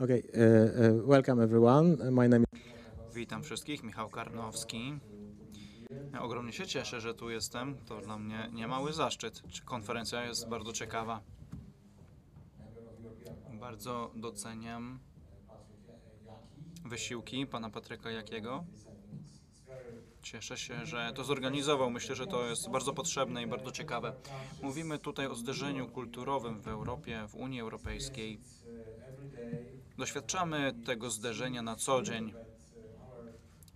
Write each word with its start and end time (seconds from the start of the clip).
Okay, 0.00 0.22
uh, 0.32 0.40
uh, 0.40 1.06
welcome 1.06 1.44
everyone. 1.44 1.96
My 2.10 2.28
name 2.28 2.44
Witam 3.14 3.42
wszystkich, 3.42 3.82
Michał 3.82 4.08
Karnowski. 4.08 4.98
Ja 6.12 6.22
ogromnie 6.22 6.52
się 6.52 6.66
cieszę, 6.66 7.00
że 7.00 7.14
tu 7.14 7.30
jestem. 7.30 7.76
To 7.86 8.00
dla 8.00 8.18
mnie 8.18 8.50
niemały 8.52 8.92
zaszczyt. 8.92 9.42
Czy 9.48 9.62
Konferencja 9.62 10.24
jest 10.24 10.48
bardzo 10.48 10.72
ciekawa. 10.72 11.20
Bardzo 13.52 14.10
doceniam 14.16 14.98
wysiłki 16.84 17.46
pana 17.46 17.70
Patryka 17.70 18.10
Jakiego. 18.10 18.64
Cieszę 20.22 20.56
się, 20.56 20.86
że 20.86 21.12
to 21.14 21.24
zorganizował. 21.24 21.90
Myślę, 21.90 22.14
że 22.14 22.26
to 22.26 22.46
jest 22.46 22.70
bardzo 22.70 22.92
potrzebne 22.92 23.42
i 23.42 23.46
bardzo 23.46 23.72
ciekawe. 23.72 24.12
Mówimy 24.62 24.98
tutaj 24.98 25.26
o 25.26 25.34
zderzeniu 25.34 25.88
kulturowym 25.88 26.60
w 26.60 26.68
Europie, 26.68 27.26
w 27.28 27.34
Unii 27.34 27.60
Europejskiej. 27.60 28.40
Doświadczamy 30.00 30.74
tego 30.86 31.10
zderzenia 31.10 31.62
na 31.62 31.76
co 31.76 32.02
dzień. 32.02 32.34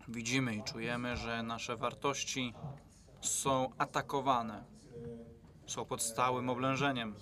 Widzimy 0.09 0.57
i 0.57 0.63
czujemy, 0.63 1.17
że 1.17 1.43
nasze 1.43 1.77
wartości 1.77 2.55
są 3.21 3.71
atakowane, 3.79 4.65
są 5.67 5.85
pod 5.85 6.03
stałym 6.03 6.51
oblężeniem. 6.51 7.15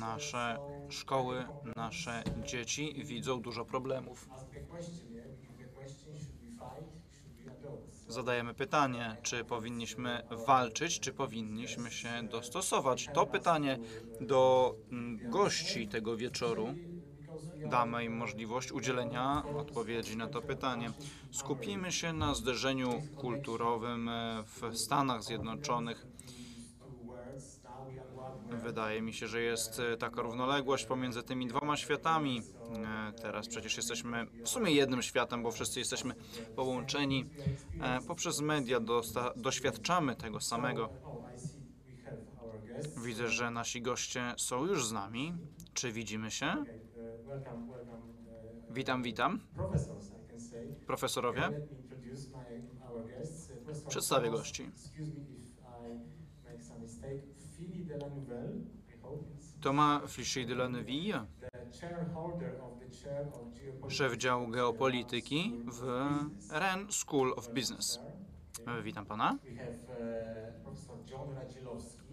Nasze 0.00 0.58
szkoły, 0.88 1.44
nasze 1.76 2.22
dzieci 2.44 3.04
widzą 3.04 3.42
dużo 3.42 3.64
problemów. 3.64 4.28
Zadajemy 8.12 8.54
pytanie, 8.54 9.16
czy 9.22 9.44
powinniśmy 9.44 10.22
walczyć, 10.46 11.00
czy 11.00 11.12
powinniśmy 11.12 11.90
się 11.90 12.08
dostosować. 12.30 13.08
To 13.14 13.26
pytanie 13.26 13.78
do 14.20 14.74
mm, 14.90 15.30
gości 15.30 15.88
tego 15.88 16.16
wieczoru 16.16 16.74
damy 17.70 18.04
im 18.04 18.16
możliwość 18.16 18.72
udzielenia 18.72 19.42
odpowiedzi 19.56 20.16
na 20.16 20.28
to 20.28 20.42
pytanie. 20.42 20.90
Skupimy 21.30 21.92
się 21.92 22.12
na 22.12 22.34
zderzeniu 22.34 23.02
kulturowym 23.16 24.08
e, 24.08 24.44
w 24.46 24.78
Stanach 24.78 25.22
Zjednoczonych. 25.22 26.06
Wydaje 28.52 29.02
mi 29.02 29.12
się, 29.12 29.26
że 29.28 29.42
jest 29.42 29.80
e, 29.80 29.96
taka 29.96 30.22
równoległość 30.22 30.84
pomiędzy 30.84 31.22
tymi 31.22 31.46
dwoma 31.46 31.76
światami. 31.76 32.42
E, 33.08 33.12
Teraz 33.12 33.48
przecież 33.48 33.76
jesteśmy 33.76 34.26
w 34.44 34.48
sumie 34.48 34.72
jednym 34.72 35.02
światem, 35.02 35.42
bo 35.42 35.50
wszyscy 35.50 35.78
jesteśmy 35.78 36.14
połączeni. 36.56 37.24
E, 37.80 37.98
Poprzez 38.06 38.40
media 38.40 38.80
doświadczamy 39.36 40.16
tego 40.16 40.40
samego. 40.40 40.88
Widzę, 43.04 43.28
że 43.28 43.50
nasi 43.50 43.82
goście 43.82 44.34
są 44.36 44.66
już 44.66 44.86
z 44.86 44.92
nami. 44.92 45.34
Czy 45.74 45.92
widzimy 45.92 46.30
się? 46.30 46.46
Witam, 48.70 49.02
witam. 49.02 49.40
Profesorowie, 50.86 51.42
Przedstawię 53.88 54.30
gości. 54.30 54.70
Thomas 59.60 60.02
Flichy 60.12 60.46
de 60.46 60.54
la 60.54 60.68
Neuville, 60.68 61.26
szef 63.88 64.16
działu 64.16 64.50
geopolityki 64.50 65.52
w 65.66 65.82
REN 66.50 66.86
School 66.92 67.32
of 67.36 67.48
Business. 67.48 67.98
E, 68.66 68.82
Witam 68.82 69.06
pana. 69.06 69.38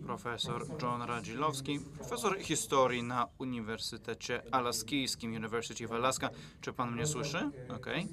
Profesor 0.05 0.65
John 0.81 1.01
Radzilowski, 1.01 1.79
profesor 1.79 2.37
historii 2.37 3.03
na 3.03 3.27
Uniwersytecie 3.39 4.41
Alaskijskim, 4.51 5.35
University 5.35 5.85
of 5.85 5.91
Alaska. 5.91 6.29
Czy 6.61 6.73
pan 6.73 6.91
mnie 6.91 7.05
słyszy? 7.05 7.51
Okej. 7.75 8.07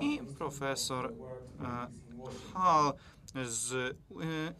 I 0.00 0.20
profesor 0.38 1.12
e, 1.60 1.88
Hall 2.54 2.92
z 3.44 3.72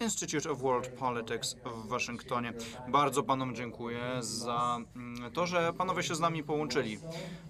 e, 0.01 0.05
Institute 0.05 0.51
of 0.51 0.59
World 0.61 0.89
Politics 0.89 1.57
w 1.65 1.89
Waszyngtonie. 1.89 2.53
Bardzo 2.89 3.23
panom 3.23 3.55
dziękuję 3.55 4.01
za 4.21 4.79
mm, 4.97 5.33
to, 5.33 5.47
że 5.47 5.73
panowie 5.73 6.03
się 6.03 6.15
z 6.15 6.21
nami 6.21 6.43
połączyli. 6.45 6.99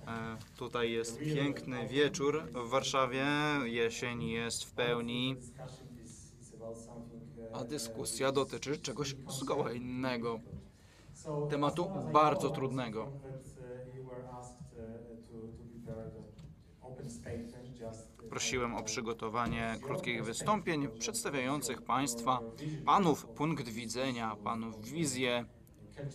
E, 0.06 0.36
Tutaj 0.56 0.92
jest 0.92 1.18
piękny 1.18 1.88
wieczór 1.88 2.42
w 2.52 2.68
Warszawie, 2.68 3.24
jesień 3.64 4.22
jest 4.22 4.64
w 4.64 4.72
pełni, 4.72 5.36
a 7.52 7.64
dyskusja 7.64 8.32
dotyczy 8.32 8.78
czegoś 8.78 9.16
zgoła 9.28 9.72
innego. 9.72 10.40
tematu 11.50 11.90
bardzo 12.12 12.50
trudnego. 12.50 13.08
Prosiłem 18.30 18.74
o 18.74 18.82
przygotowanie 18.82 19.76
krótkich 19.82 20.24
wystąpień 20.24 20.88
przedstawiających 20.98 21.82
Państwa, 21.82 22.40
Panów 22.84 23.26
punkt 23.26 23.68
widzenia, 23.68 24.36
Panów 24.44 24.84
wizję 24.84 25.44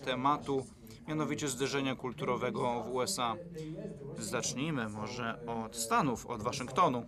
tematu, 0.06 0.66
mianowicie 1.08 1.48
zderzenia 1.48 1.96
kulturowego 1.96 2.84
w 2.84 2.90
USA. 2.90 3.36
Zacznijmy 4.18 4.90
może 4.90 5.46
od 5.46 5.76
Stanów, 5.76 6.26
od 6.26 6.44
Waszyngtonu. 6.44 7.06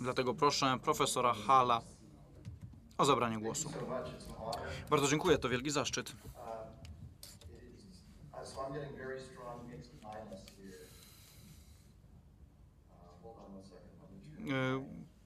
Dlatego 0.00 0.34
proszę 0.34 0.78
profesora 0.82 1.34
Hala 1.34 1.80
o 2.98 3.04
zabranie 3.04 3.38
głosu. 3.38 3.70
Bardzo 4.90 5.08
dziękuję, 5.08 5.38
to 5.38 5.48
wielki 5.48 5.70
zaszczyt. 5.70 6.12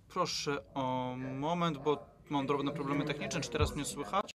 Proszę 0.08 0.74
o 0.74 1.14
moment, 1.16 1.78
bo 1.78 2.06
mam 2.30 2.46
drobne 2.46 2.72
problemy 2.72 3.04
techniczne. 3.04 3.40
Czy 3.40 3.50
teraz 3.50 3.74
mnie 3.74 3.84
słychać? 3.84 4.32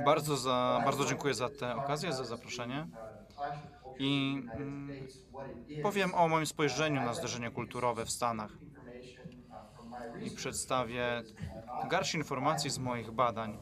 Bardzo, 0.05 0.37
za, 0.37 0.83
bardzo 0.85 1.05
dziękuję 1.05 1.35
za 1.35 1.49
tę 1.49 1.77
okazję, 1.77 2.13
za 2.13 2.25
zaproszenie. 2.25 2.87
I 3.99 4.43
mm, 4.55 4.91
Powiem 5.83 6.15
o 6.15 6.29
moim 6.29 6.47
spojrzeniu 6.47 7.01
na 7.01 7.15
zderzenie 7.15 7.51
kulturowe 7.51 8.05
w 8.05 8.11
Stanach 8.11 8.51
i 10.23 10.31
przedstawię 10.31 11.23
garść 11.91 12.15
informacji 12.15 12.71
z 12.71 12.79
moich 12.79 13.11
badań. 13.11 13.59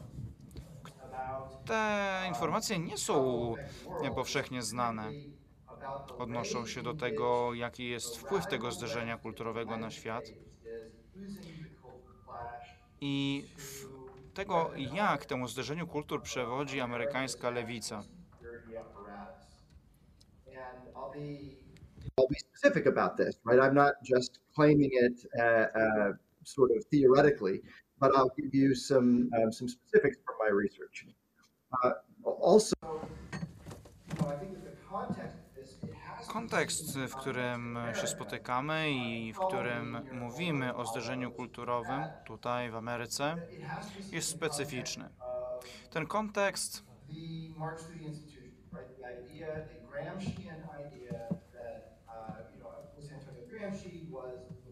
Te 1.65 2.23
informacje 2.27 2.79
nie 2.79 2.97
są 2.97 3.55
powszechnie 4.15 4.61
znane. 4.61 5.11
Odnoszą 6.17 6.67
się 6.67 6.81
do 6.83 6.93
tego, 6.93 7.53
jaki 7.53 7.89
jest 7.89 8.17
wpływ 8.17 8.47
tego 8.47 8.71
zderzenia 8.71 9.17
kulturowego 9.17 9.77
na 9.77 9.91
świat 9.91 10.23
i 13.05 13.45
tego, 14.33 14.71
jak 14.93 15.25
temu 15.25 15.47
zderzeniu 15.47 15.87
kultur 15.87 16.21
przewodzi 16.21 16.81
amerykańska 16.81 17.49
lewica. 17.49 18.03
I'll 22.17 22.27
be 22.29 22.39
specific 22.39 22.87
about 22.87 23.17
this, 23.17 23.39
right? 23.45 23.59
I'm 23.59 23.73
not 23.73 23.93
just 24.03 24.39
claiming 24.55 24.91
it 24.93 25.25
uh, 25.39 25.43
uh, 25.43 26.13
sort 26.43 26.71
of 26.77 26.85
theoretically, 26.91 27.61
but 27.99 28.11
I'll 28.15 28.31
give 28.37 28.53
you 28.53 28.75
some 28.75 29.29
um, 29.37 29.51
some 29.51 29.69
specifics 29.69 30.17
from 30.25 30.35
my 30.45 30.51
research. 30.63 31.05
Uh, 31.83 31.91
also, 32.23 32.75
context 34.89 35.17
of 35.17 35.17
this, 35.17 35.17
it 35.17 35.21
has 35.21 35.31
to 35.31 35.37
be 35.37 35.42
Kontekst, 36.33 36.97
w 36.99 37.15
którym 37.15 37.77
się 37.93 38.07
spotykamy 38.07 38.91
i 38.91 39.33
w 39.33 39.39
którym 39.39 39.97
mówimy 40.11 40.75
o 40.75 40.85
zderzeniu 40.85 41.31
kulturowym 41.31 42.09
tutaj 42.25 42.71
w 42.71 42.75
Ameryce, 42.75 43.37
jest 44.11 44.29
specyficzny. 44.29 45.09
Ten 45.89 46.07
kontekst 46.07 46.83
the 47.07 47.59
March 47.59 47.79
to 47.79 47.93
the 47.93 47.99
institution, 48.03 48.51
right? 48.71 48.97
The 48.97 49.03
idea, 49.03 49.47
the 49.47 49.79
Gramscian 49.91 50.63
idea 50.87 51.13
that, 51.53 51.99
you 52.55 52.61
know, 52.61 52.71
Louis 52.97 53.11
Antonio 53.11 53.43
Gramsci 53.47 54.09
was 54.09 54.39
the 54.65 54.71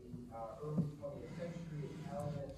early 0.64 0.84
20th 1.00 1.38
century 1.38 1.84
Italian 2.00 2.52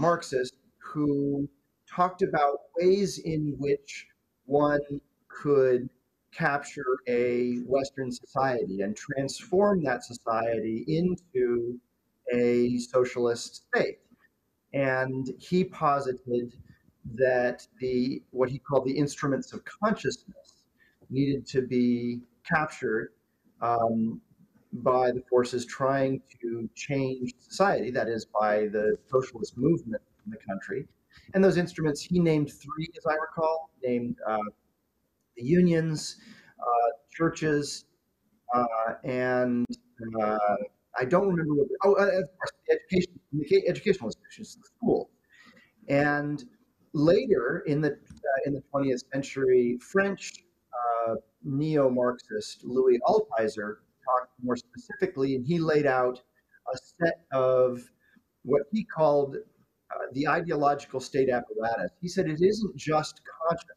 Marxist 0.00 0.54
who 0.78 1.48
talked 1.96 2.22
about 2.22 2.58
ways 2.76 3.18
in 3.18 3.56
which 3.58 4.06
one 4.46 4.80
could 5.28 5.88
capture 6.32 6.98
a 7.08 7.56
Western 7.66 8.10
society 8.12 8.82
and 8.82 8.96
transform 8.96 9.82
that 9.84 10.04
society 10.04 10.84
into 10.86 11.78
a 12.32 12.78
socialist 12.78 13.64
state. 13.66 13.98
And 14.72 15.28
he 15.38 15.64
posited 15.64 16.54
that 17.14 17.66
the 17.80 18.22
what 18.30 18.48
he 18.48 18.58
called 18.58 18.84
the 18.84 18.96
instruments 18.96 19.52
of 19.52 19.62
consciousness 19.64 20.66
needed 21.08 21.46
to 21.46 21.62
be 21.62 22.20
captured 22.44 23.12
um, 23.60 24.20
by 24.72 25.10
the 25.10 25.22
forces 25.28 25.66
trying 25.66 26.22
to 26.40 26.68
change 26.74 27.34
society, 27.38 27.90
that 27.90 28.08
is, 28.08 28.24
by 28.24 28.68
the 28.68 28.96
socialist 29.10 29.58
movement 29.58 30.02
in 30.24 30.30
the 30.30 30.38
country. 30.48 30.86
And 31.34 31.42
those 31.42 31.56
instruments, 31.56 32.00
he 32.00 32.20
named 32.20 32.52
three, 32.52 32.88
as 32.96 33.04
I 33.06 33.14
recall, 33.14 33.70
named 33.82 34.16
uh, 34.26 34.38
the 35.40 35.46
unions, 35.46 36.16
uh, 36.60 36.90
churches, 37.12 37.84
uh, 38.54 38.94
and 39.04 39.66
uh, 40.20 40.38
I 40.98 41.04
don't 41.04 41.28
remember 41.28 41.54
what. 41.54 41.68
Oh, 41.84 41.94
of 41.94 42.08
course, 42.08 42.52
the 42.68 42.78
education, 42.78 43.12
educational 43.66 44.08
institutions, 44.08 44.56
the 44.56 44.68
school. 44.76 45.10
And 45.88 46.44
later 46.92 47.64
in 47.66 47.80
the 47.80 47.98
in 48.46 48.54
the 48.54 48.62
20th 48.72 49.02
century, 49.12 49.78
French 49.80 50.32
neo-Marxist 51.44 52.64
Louis 52.64 52.98
Altheiser 53.06 53.76
talked 54.04 54.32
more 54.42 54.56
specifically, 54.56 55.36
and 55.36 55.46
he 55.46 55.58
laid 55.58 55.86
out 55.86 56.20
a 56.72 56.78
set 56.78 57.24
of 57.32 57.80
what 58.42 58.62
he 58.72 58.84
called 58.84 59.36
uh, 59.36 60.06
the 60.12 60.28
ideological 60.28 61.00
state 61.00 61.28
apparatus. 61.28 61.90
He 62.00 62.08
said 62.08 62.26
it 62.28 62.40
isn't 62.40 62.76
just 62.76 63.20
consciousness; 63.48 63.76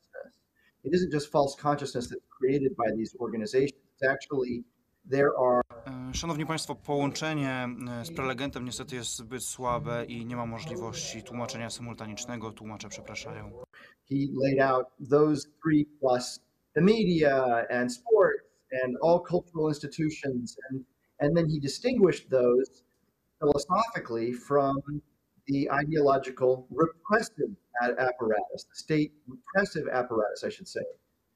it 0.83 0.93
isn't 0.93 1.11
just 1.11 1.31
false 1.31 1.55
consciousness 1.61 2.09
that's 2.09 2.27
created 2.39 2.75
by 2.75 2.91
these 2.97 3.15
organizations. 3.19 3.79
It's 3.93 4.11
actually 4.11 4.63
there 5.11 5.31
are 5.39 5.61
Szanowni 6.13 6.45
Państwo, 6.45 6.75
połączenie 6.75 7.67
z 8.03 8.11
prelegentem 8.11 8.65
niestety 8.65 8.95
jest 8.95 9.15
zbyt 9.15 9.43
słabe 9.43 10.05
i 10.05 10.25
nie 10.25 10.35
ma 10.35 10.45
możliwości 10.45 11.23
tłumaczenia 11.23 11.69
symultanicznego. 11.69 12.51
Tłumacze 12.51 12.89
przepraszają. 12.89 13.51
he 14.09 14.27
laid 14.33 14.59
out 14.59 14.87
those 14.99 15.47
three 15.61 15.85
plus 15.99 16.39
the 16.75 16.81
media 16.81 17.65
and 17.69 17.91
sports 17.91 18.43
and 18.83 18.97
all 19.01 19.19
cultural 19.19 19.69
institutions 19.69 20.57
and 20.69 20.85
and 21.19 21.37
then 21.37 21.47
he 21.49 21.59
distinguished 21.59 22.29
those 22.29 22.83
philosophically 23.39 24.33
from 24.33 24.75
the 25.47 25.69
ideological 25.71 26.67
repressive 26.71 27.49
apparatus 27.81 28.65
the 28.69 28.75
state 28.75 29.13
repressive 29.27 29.87
apparatus 29.91 30.43
i 30.45 30.49
should 30.49 30.67
say. 30.67 30.83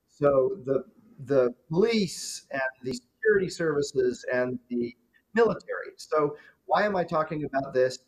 So 0.09 0.57
the 0.65 0.83
the 1.25 1.53
police 1.69 2.45
and 2.51 2.61
the 2.83 2.93
security 2.93 3.49
services 3.49 4.23
and 4.31 4.59
the 4.69 4.95
military. 5.33 5.93
So 5.97 6.37
why 6.65 6.83
am 6.85 6.95
i 6.95 7.03
talking 7.03 7.43
about 7.45 7.73
this 7.73 7.99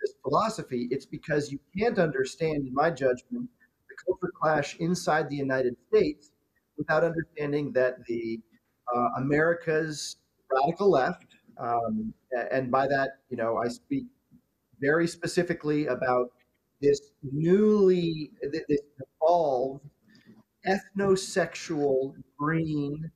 this 0.00 0.14
philosophy? 0.22 0.88
It's 0.90 1.06
because 1.06 1.50
you 1.50 1.58
can't 1.76 1.98
understand 1.98 2.66
in 2.66 2.74
my 2.74 2.90
judgment 2.90 3.48
the 3.88 3.96
culture 4.04 4.32
clash 4.40 4.76
inside 4.78 5.28
the 5.28 5.36
United 5.36 5.76
States 5.88 6.30
without 6.76 7.04
understanding 7.04 7.72
that 7.72 8.04
the 8.06 8.40
uh, 8.94 9.08
America's 9.18 10.16
radical 10.50 10.90
left, 10.90 11.26
um, 11.58 12.14
and 12.52 12.70
by 12.70 12.86
that, 12.86 13.18
you 13.30 13.36
know, 13.36 13.56
I 13.58 13.68
speak 13.68 14.04
very 14.80 15.06
specifically 15.06 15.86
about 15.86 16.30
this 16.80 17.00
newly, 17.22 18.30
th- 18.42 18.64
this 18.68 18.80
evolved 19.20 19.84
ethnosexual 20.66 22.14
green 22.38 23.10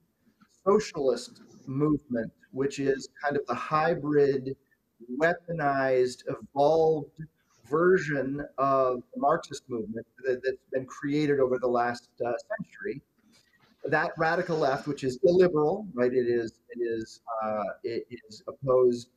socialist 0.65 1.41
movement, 1.67 2.33
which 2.53 2.79
is 2.79 3.09
kind 3.23 3.37
of 3.37 3.47
the 3.47 3.55
hybrid, 3.55 4.57
weaponized, 5.21 6.23
evolved 6.29 7.11
version 7.71 8.45
of 8.59 9.03
the 9.15 9.21
Marxist 9.21 9.63
movement 9.69 10.07
that, 10.25 10.41
that's 10.45 10.57
been 10.73 10.87
created 10.87 11.41
over 11.41 11.59
the 11.59 11.69
last 11.69 12.09
uh, 12.25 12.33
century. 12.59 13.03
That 13.85 14.13
radical 14.17 14.59
left, 14.59 14.87
which 14.87 15.03
is 15.03 15.19
illiberal, 15.25 15.89
right? 15.93 16.13
It 16.13 16.29
is 16.29 16.61
it 16.71 16.81
is 16.81 17.21
uh, 17.43 17.65
it 17.83 18.07
is 18.11 18.43
opposed 18.47 19.09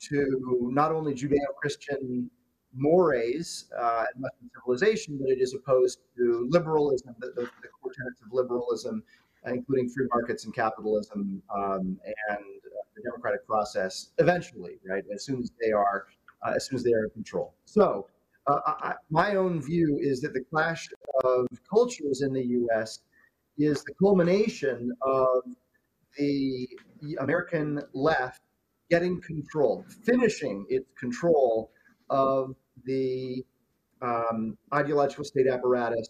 to 0.00 0.68
not 0.72 0.92
only 0.92 1.14
Judeo-Christian 1.14 2.30
mores 2.74 3.66
uh, 3.78 4.04
and 4.14 4.22
Western 4.22 4.50
civilization, 4.54 5.18
but 5.20 5.28
it 5.30 5.40
is 5.40 5.54
opposed 5.54 6.00
to 6.16 6.46
liberalism, 6.50 7.14
the, 7.18 7.28
the, 7.28 7.42
the 7.42 7.68
core 7.82 7.92
tenets 7.96 8.20
of 8.24 8.32
liberalism, 8.32 9.02
including 9.46 9.88
free 9.88 10.06
markets 10.12 10.44
and 10.44 10.54
capitalism 10.54 11.42
um, 11.54 11.98
and 12.28 12.38
uh, 12.38 12.82
the 12.96 13.02
democratic 13.02 13.46
process. 13.46 14.10
Eventually, 14.18 14.78
right? 14.88 15.04
As 15.12 15.24
soon 15.24 15.40
as 15.40 15.50
they 15.62 15.72
are 15.72 16.06
uh, 16.42 16.52
as 16.56 16.66
soon 16.66 16.76
as 16.76 16.82
they 16.84 16.92
are 16.92 17.04
in 17.04 17.10
control. 17.10 17.54
So, 17.66 18.06
uh, 18.46 18.60
I- 18.66 18.94
my 19.10 19.36
own 19.36 19.60
view 19.60 19.98
is 20.00 20.20
that 20.22 20.32
the 20.32 20.40
clash 20.50 20.88
of 21.24 21.46
cultures 21.68 22.22
in 22.22 22.32
the 22.32 22.42
U.S. 22.60 23.00
is 23.58 23.84
the 23.84 23.92
culmination 23.94 24.90
of 25.02 25.42
the 26.16 26.68
American 27.18 27.82
left 27.92 28.40
getting 28.90 29.20
control, 29.20 29.84
finishing 30.04 30.66
its 30.68 30.86
control 30.98 31.70
of 32.10 32.54
the 32.84 33.44
um, 34.02 34.56
ideological 34.74 35.24
state 35.24 35.46
apparatus 35.46 36.08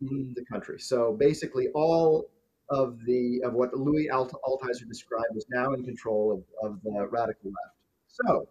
in 0.00 0.32
the 0.36 0.44
country. 0.44 0.78
So 0.78 1.16
basically, 1.18 1.68
all 1.74 2.30
of 2.70 2.98
the 3.04 3.42
of 3.44 3.52
what 3.54 3.74
Louis 3.74 4.08
Alt- 4.08 4.34
Altheiser 4.44 4.86
described 4.88 5.36
is 5.36 5.46
now 5.50 5.72
in 5.72 5.84
control 5.84 6.44
of, 6.62 6.70
of 6.70 6.82
the 6.82 7.08
radical 7.10 7.50
left. 7.50 7.76
So 8.08 8.48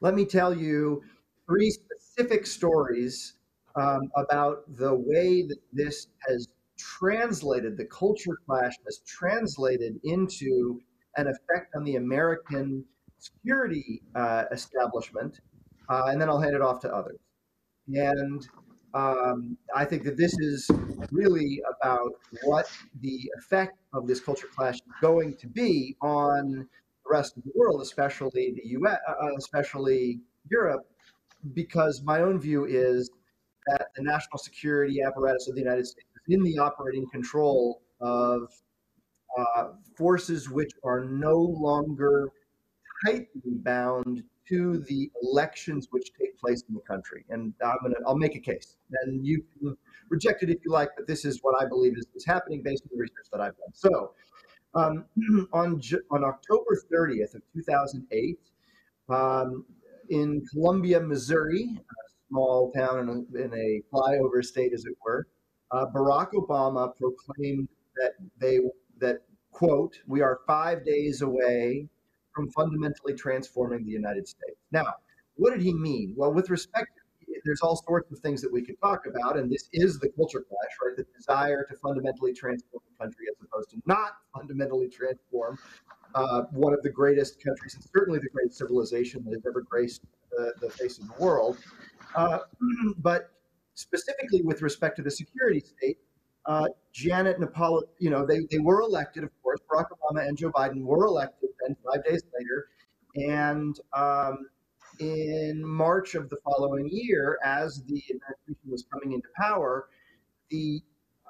let 0.00 0.14
me 0.14 0.24
tell 0.24 0.54
you 0.54 1.02
three 1.46 1.70
specific 1.70 2.46
stories 2.46 3.34
um, 3.76 4.10
about 4.16 4.64
the 4.76 4.94
way 4.94 5.42
that 5.42 5.58
this 5.72 6.08
has 6.28 6.48
translated, 6.78 7.76
the 7.76 7.86
culture 7.86 8.36
clash 8.46 8.74
has 8.84 9.00
translated 9.06 9.98
into 10.04 10.80
an 11.16 11.26
effect 11.26 11.74
on 11.74 11.84
the 11.84 11.96
American 11.96 12.84
security 13.18 14.02
uh, 14.14 14.44
establishment. 14.50 15.40
Uh, 15.88 16.04
and 16.08 16.20
then 16.20 16.28
I'll 16.28 16.40
hand 16.40 16.54
it 16.54 16.62
off 16.62 16.80
to 16.80 16.94
others. 16.94 17.18
And 17.88 18.46
um, 18.94 19.56
I 19.74 19.84
think 19.84 20.04
that 20.04 20.16
this 20.16 20.38
is 20.38 20.70
really 21.10 21.60
about 21.80 22.12
what 22.44 22.70
the 23.00 23.30
effect 23.38 23.78
of 23.92 24.06
this 24.06 24.20
culture 24.20 24.48
clash 24.54 24.76
is 24.76 24.82
going 25.00 25.36
to 25.36 25.46
be 25.48 25.96
on 26.02 26.50
the 26.52 27.10
rest 27.10 27.36
of 27.36 27.44
the 27.44 27.52
world, 27.54 27.80
especially 27.80 28.54
the 28.54 28.68
U.S., 28.70 28.98
uh, 29.08 29.28
especially 29.38 30.20
Europe, 30.50 30.86
because 31.54 32.02
my 32.04 32.20
own 32.20 32.38
view 32.38 32.64
is 32.66 33.10
that 33.66 33.88
the 33.96 34.02
national 34.02 34.38
security 34.38 35.02
apparatus 35.02 35.48
of 35.48 35.54
the 35.54 35.60
United 35.60 35.86
States 35.86 36.06
is 36.26 36.34
in 36.34 36.42
the 36.42 36.58
operating 36.58 37.08
control 37.10 37.82
of 38.00 38.50
uh, 39.38 39.68
forces 39.96 40.50
which 40.50 40.72
are 40.84 41.04
no 41.04 41.36
longer 41.36 42.28
tightly 43.04 43.56
bound 43.64 44.22
to 44.48 44.78
the 44.88 45.10
elections 45.22 45.88
which 45.90 46.10
take 46.18 46.38
place 46.38 46.64
in 46.68 46.74
the 46.74 46.80
country. 46.80 47.24
And 47.30 47.54
I'm 47.64 47.76
gonna, 47.82 47.94
I'll 48.06 48.16
make 48.16 48.34
a 48.34 48.40
case, 48.40 48.76
and 49.02 49.24
you 49.24 49.42
can 49.58 49.76
reject 50.08 50.42
it 50.42 50.50
if 50.50 50.58
you 50.64 50.70
like, 50.70 50.90
but 50.96 51.06
this 51.06 51.24
is 51.24 51.38
what 51.42 51.60
I 51.62 51.66
believe 51.66 51.96
is, 51.96 52.06
is 52.14 52.24
happening 52.24 52.62
based 52.62 52.82
on 52.84 52.90
the 52.92 53.00
research 53.00 53.26
that 53.32 53.40
I've 53.40 53.56
done. 53.56 53.72
So, 53.72 54.12
um, 54.74 55.04
on 55.52 55.80
on 56.10 56.24
October 56.24 56.82
30th 56.92 57.34
of 57.34 57.42
2008, 57.54 58.38
um, 59.08 59.64
in 60.10 60.44
Columbia, 60.52 61.00
Missouri, 61.00 61.68
a 61.78 62.28
small 62.28 62.72
town 62.72 62.98
in 63.00 63.08
a, 63.08 63.44
in 63.44 63.54
a 63.54 63.82
flyover 63.92 64.44
state, 64.44 64.72
as 64.72 64.84
it 64.84 64.94
were, 65.04 65.26
uh, 65.70 65.86
Barack 65.86 66.32
Obama 66.32 66.92
proclaimed 66.96 67.68
that 67.96 68.12
they 68.38 68.58
that 69.02 69.18
quote 69.50 69.98
we 70.06 70.22
are 70.22 70.40
five 70.46 70.84
days 70.84 71.20
away 71.22 71.86
from 72.34 72.50
fundamentally 72.50 73.14
transforming 73.14 73.84
the 73.84 73.92
United 73.92 74.26
States. 74.26 74.56
Now, 74.70 74.94
what 75.36 75.50
did 75.50 75.60
he 75.60 75.74
mean? 75.74 76.14
Well, 76.16 76.32
with 76.32 76.48
respect, 76.48 76.88
there's 77.44 77.60
all 77.60 77.76
sorts 77.76 78.10
of 78.10 78.18
things 78.20 78.40
that 78.42 78.52
we 78.52 78.62
could 78.62 78.80
talk 78.80 79.06
about, 79.06 79.36
and 79.36 79.50
this 79.50 79.68
is 79.72 79.98
the 79.98 80.08
culture 80.10 80.44
clash, 80.48 80.70
right? 80.82 80.96
The 80.96 81.06
desire 81.16 81.66
to 81.68 81.76
fundamentally 81.76 82.32
transform 82.32 82.82
the 82.90 83.04
country 83.04 83.26
as 83.30 83.36
opposed 83.46 83.70
to 83.70 83.82
not 83.86 84.12
fundamentally 84.34 84.88
transform 84.88 85.58
uh, 86.14 86.42
one 86.52 86.72
of 86.72 86.82
the 86.82 86.90
greatest 86.90 87.42
countries 87.42 87.74
and 87.74 87.84
certainly 87.84 88.18
the 88.18 88.28
greatest 88.32 88.58
civilization 88.58 89.24
that 89.24 89.32
has 89.32 89.46
ever 89.46 89.62
graced 89.62 90.02
the, 90.30 90.52
the 90.60 90.70
face 90.70 90.98
of 90.98 91.06
the 91.08 91.14
world. 91.22 91.58
Uh, 92.14 92.38
but 92.98 93.30
specifically 93.74 94.42
with 94.42 94.62
respect 94.62 94.96
to 94.96 95.02
the 95.02 95.10
security 95.10 95.60
state, 95.60 95.98
uh, 96.46 96.68
Janet 96.92 97.38
Napolitano, 97.40 97.82
you 97.98 98.10
know, 98.10 98.26
they, 98.26 98.40
they 98.50 98.58
were 98.58 98.80
elected, 98.80 99.24
of 99.24 99.30
course. 99.42 99.60
Barack 99.70 99.86
Obama 99.90 100.26
and 100.26 100.36
Joe 100.36 100.50
Biden 100.50 100.82
were 100.82 101.06
elected 101.06 101.50
then 101.60 101.76
five 101.84 102.04
days 102.04 102.22
later. 102.38 102.68
And 103.14 103.78
um, 103.92 104.46
in 104.98 105.64
March 105.64 106.14
of 106.14 106.28
the 106.28 106.36
following 106.44 106.88
year, 106.90 107.38
as 107.44 107.82
the 107.86 108.02
administration 108.10 108.70
was 108.70 108.84
coming 108.92 109.12
into 109.12 109.28
power, 109.36 109.88
the 110.50 110.80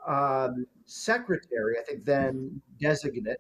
um, 0.07 0.67
secretary, 0.87 1.77
I 1.79 1.85
think 1.85 2.05
then 2.05 2.61
designate 2.81 3.39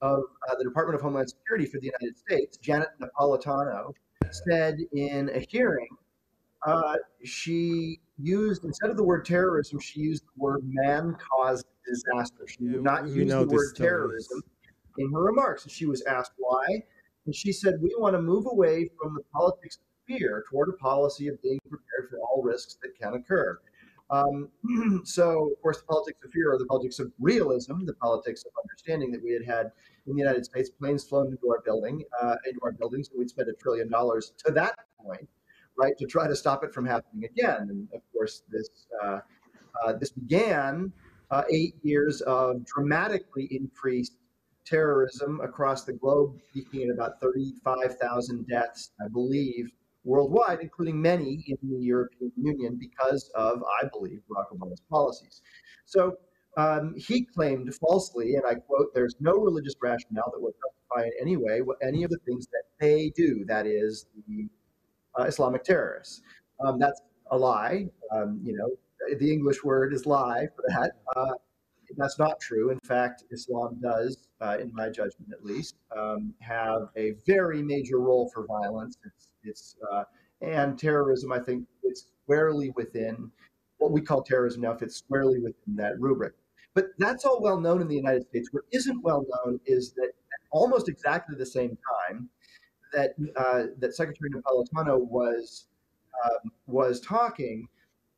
of 0.00 0.22
uh, 0.48 0.54
the 0.56 0.64
Department 0.64 0.94
of 0.94 1.02
Homeland 1.02 1.28
Security 1.28 1.66
for 1.66 1.80
the 1.80 1.86
United 1.86 2.16
States, 2.16 2.56
Janet 2.58 2.88
Napolitano, 3.00 3.92
said 4.30 4.78
in 4.92 5.28
a 5.30 5.40
hearing, 5.40 5.88
uh, 6.68 6.96
she 7.24 8.00
used, 8.18 8.64
instead 8.64 8.90
of 8.90 8.96
the 8.96 9.04
word 9.04 9.24
terrorism, 9.24 9.78
she 9.78 10.00
used 10.00 10.24
the 10.24 10.42
word 10.42 10.60
man 10.64 11.16
caused 11.16 11.66
disaster. 11.86 12.46
She 12.46 12.58
did 12.58 12.82
not 12.82 13.04
we 13.04 13.12
use 13.12 13.30
the 13.32 13.46
word 13.46 13.74
terrorism 13.74 14.42
in 14.98 15.12
her 15.12 15.22
remarks. 15.22 15.64
And 15.64 15.72
she 15.72 15.86
was 15.86 16.02
asked 16.02 16.32
why. 16.36 16.66
And 17.26 17.34
she 17.34 17.52
said, 17.52 17.74
We 17.80 17.94
want 17.98 18.14
to 18.14 18.22
move 18.22 18.46
away 18.46 18.90
from 19.00 19.14
the 19.14 19.22
politics 19.32 19.76
of 19.76 20.16
fear 20.16 20.44
toward 20.50 20.68
a 20.68 20.72
policy 20.72 21.28
of 21.28 21.40
being 21.42 21.58
prepared 21.68 22.10
for 22.10 22.18
all 22.18 22.42
risks 22.42 22.76
that 22.82 22.98
can 23.00 23.14
occur. 23.14 23.58
Um, 24.10 24.48
so, 25.04 25.50
of 25.52 25.62
course, 25.62 25.78
the 25.78 25.86
politics 25.86 26.18
of 26.24 26.30
fear 26.32 26.52
are 26.52 26.58
the 26.58 26.66
politics 26.66 26.98
of 26.98 27.12
realism, 27.18 27.84
the 27.84 27.94
politics 27.94 28.44
of 28.44 28.52
understanding 28.62 29.10
that 29.12 29.22
we 29.22 29.32
had 29.32 29.44
had 29.44 29.72
in 30.06 30.14
the 30.14 30.22
United 30.22 30.44
States 30.44 30.70
planes 30.70 31.04
flown 31.04 31.28
into 31.28 31.48
our 31.50 31.60
building, 31.64 32.02
uh, 32.20 32.36
into 32.46 32.60
our 32.62 32.72
buildings, 32.72 33.10
and 33.10 33.18
we'd 33.18 33.28
spent 33.28 33.48
a 33.48 33.52
trillion 33.54 33.88
dollars 33.90 34.32
to 34.44 34.52
that 34.52 34.74
point, 34.98 35.28
right, 35.78 35.96
to 35.98 36.06
try 36.06 36.26
to 36.26 36.36
stop 36.36 36.64
it 36.64 36.74
from 36.74 36.84
happening 36.84 37.24
again. 37.24 37.68
And 37.70 37.88
of 37.94 38.00
course, 38.12 38.42
this 38.50 38.68
uh, 39.02 39.20
uh, 39.84 39.92
this 39.94 40.10
began 40.10 40.92
uh, 41.30 41.44
eight 41.50 41.74
years 41.82 42.20
of 42.22 42.64
dramatically 42.64 43.48
increased 43.50 44.16
terrorism 44.66 45.40
across 45.42 45.84
the 45.84 45.92
globe, 45.92 46.38
peaking 46.52 46.88
at 46.88 46.94
about 46.94 47.20
35,000 47.20 48.46
deaths, 48.48 48.90
I 49.02 49.08
believe, 49.08 49.70
worldwide, 50.04 50.60
including 50.60 51.00
many 51.00 51.44
in 51.46 51.56
the 51.62 51.78
European 51.78 52.32
Union 52.36 52.78
because 52.78 53.30
of, 53.34 53.62
I 53.82 53.88
believe, 53.88 54.20
Barack 54.30 54.56
Obama's 54.56 54.82
policies. 54.90 55.42
So 55.86 56.16
um, 56.56 56.94
he 56.96 57.24
claimed 57.24 57.72
falsely, 57.74 58.34
and 58.34 58.44
I 58.46 58.54
quote, 58.54 58.92
there's 58.94 59.16
no 59.20 59.32
religious 59.32 59.74
rationale 59.80 60.30
that 60.32 60.40
would 60.40 60.54
justify 60.54 61.06
in 61.06 61.12
any 61.20 61.36
way 61.36 61.60
any 61.82 62.04
of 62.04 62.10
the 62.10 62.18
things 62.26 62.46
that 62.48 62.64
they 62.80 63.10
do, 63.10 63.44
that 63.46 63.66
is, 63.66 64.06
the 64.26 64.48
uh, 65.18 65.24
Islamic 65.24 65.64
terrorists. 65.64 66.22
Um, 66.64 66.78
that's 66.78 67.00
a 67.30 67.38
lie. 67.38 67.86
Um, 68.12 68.40
you 68.42 68.56
know, 68.56 68.70
the 69.18 69.30
English 69.30 69.62
word 69.64 69.92
is 69.92 70.06
lie 70.06 70.46
for 70.56 70.64
that. 70.68 70.92
Uh, 71.16 71.34
that's 71.96 72.18
not 72.18 72.38
true. 72.40 72.70
In 72.70 72.80
fact, 72.80 73.24
Islam 73.30 73.78
does, 73.80 74.28
uh, 74.40 74.58
in 74.60 74.72
my 74.74 74.88
judgment 74.88 75.32
at 75.32 75.44
least, 75.44 75.76
um, 75.96 76.34
have 76.40 76.88
a 76.96 77.14
very 77.26 77.62
major 77.62 77.98
role 77.98 78.30
for 78.32 78.46
violence. 78.46 78.98
It's, 79.04 79.28
it's 79.42 79.76
uh, 79.92 80.04
and 80.42 80.78
terrorism. 80.78 81.32
I 81.32 81.40
think 81.40 81.66
it's 81.82 82.06
squarely 82.22 82.70
within 82.76 83.30
what 83.78 83.92
we 83.92 84.00
call 84.00 84.22
terrorism 84.22 84.62
now. 84.62 84.72
If 84.72 84.82
it's 84.82 84.96
squarely 84.96 85.38
within 85.38 85.76
that 85.76 85.98
rubric. 85.98 86.34
But 86.74 86.86
that's 86.98 87.24
all 87.24 87.40
well 87.42 87.60
known 87.60 87.80
in 87.80 87.88
the 87.88 87.96
United 87.96 88.28
States. 88.28 88.50
What 88.52 88.64
isn't 88.72 89.02
well 89.02 89.24
known 89.44 89.58
is 89.66 89.92
that 89.94 90.04
at 90.04 90.46
almost 90.52 90.88
exactly 90.88 91.36
the 91.36 91.46
same 91.46 91.76
time 92.06 92.28
that 92.92 93.14
uh, 93.36 93.64
that 93.78 93.94
Secretary 93.94 94.30
Napolitano 94.30 94.98
was 94.98 95.66
um, 96.24 96.50
was 96.66 97.00
talking, 97.00 97.68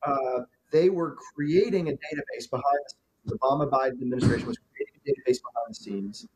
uh, 0.06 0.40
they 0.72 0.90
were 0.90 1.16
creating 1.34 1.88
a 1.88 1.92
database 1.92 2.48
behind 2.48 2.78
the 2.84 2.90
scenes. 2.90 2.96
The 3.26 3.38
Obama 3.38 3.68
Biden 3.70 4.00
administration 4.00 4.46
was 4.46 4.58
creating 4.72 4.94
a 4.96 5.10
database 5.10 5.38
behind 5.42 5.68
the 5.68 5.74
scenes 5.74 6.28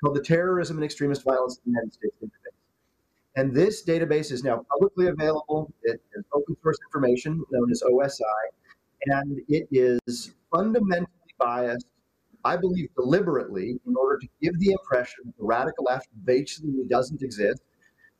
called 0.00 0.16
the 0.16 0.22
Terrorism 0.22 0.76
and 0.76 0.84
Extremist 0.84 1.24
Violence 1.24 1.60
in 1.64 1.72
the 1.72 1.78
United 1.78 1.92
States 1.92 2.14
database. 2.22 2.58
And 3.36 3.54
this 3.54 3.84
database 3.84 4.32
is 4.32 4.42
now 4.42 4.64
publicly 4.70 5.08
available. 5.08 5.72
It 5.82 6.00
is 6.16 6.24
open 6.32 6.56
source 6.62 6.78
information 6.88 7.42
known 7.50 7.70
as 7.70 7.82
OSI, 7.82 8.22
and 9.06 9.40
it 9.48 9.68
is 9.70 10.32
fundamentally 10.52 11.06
biased, 11.38 11.86
I 12.44 12.56
believe 12.56 12.88
deliberately, 12.96 13.78
in 13.86 13.96
order 13.96 14.18
to 14.18 14.28
give 14.42 14.58
the 14.58 14.72
impression 14.72 15.24
that 15.26 15.36
the 15.38 15.44
radical 15.44 15.84
left 15.84 16.08
basically 16.24 16.84
doesn't 16.88 17.22
exist, 17.22 17.62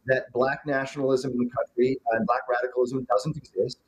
that 0.08 0.32
black 0.32 0.66
nationalism 0.66 1.32
in 1.32 1.38
the 1.38 1.50
country 1.50 1.98
and 2.12 2.26
black 2.26 2.42
radicalism 2.48 3.04
doesn't 3.10 3.36
exist, 3.36 3.78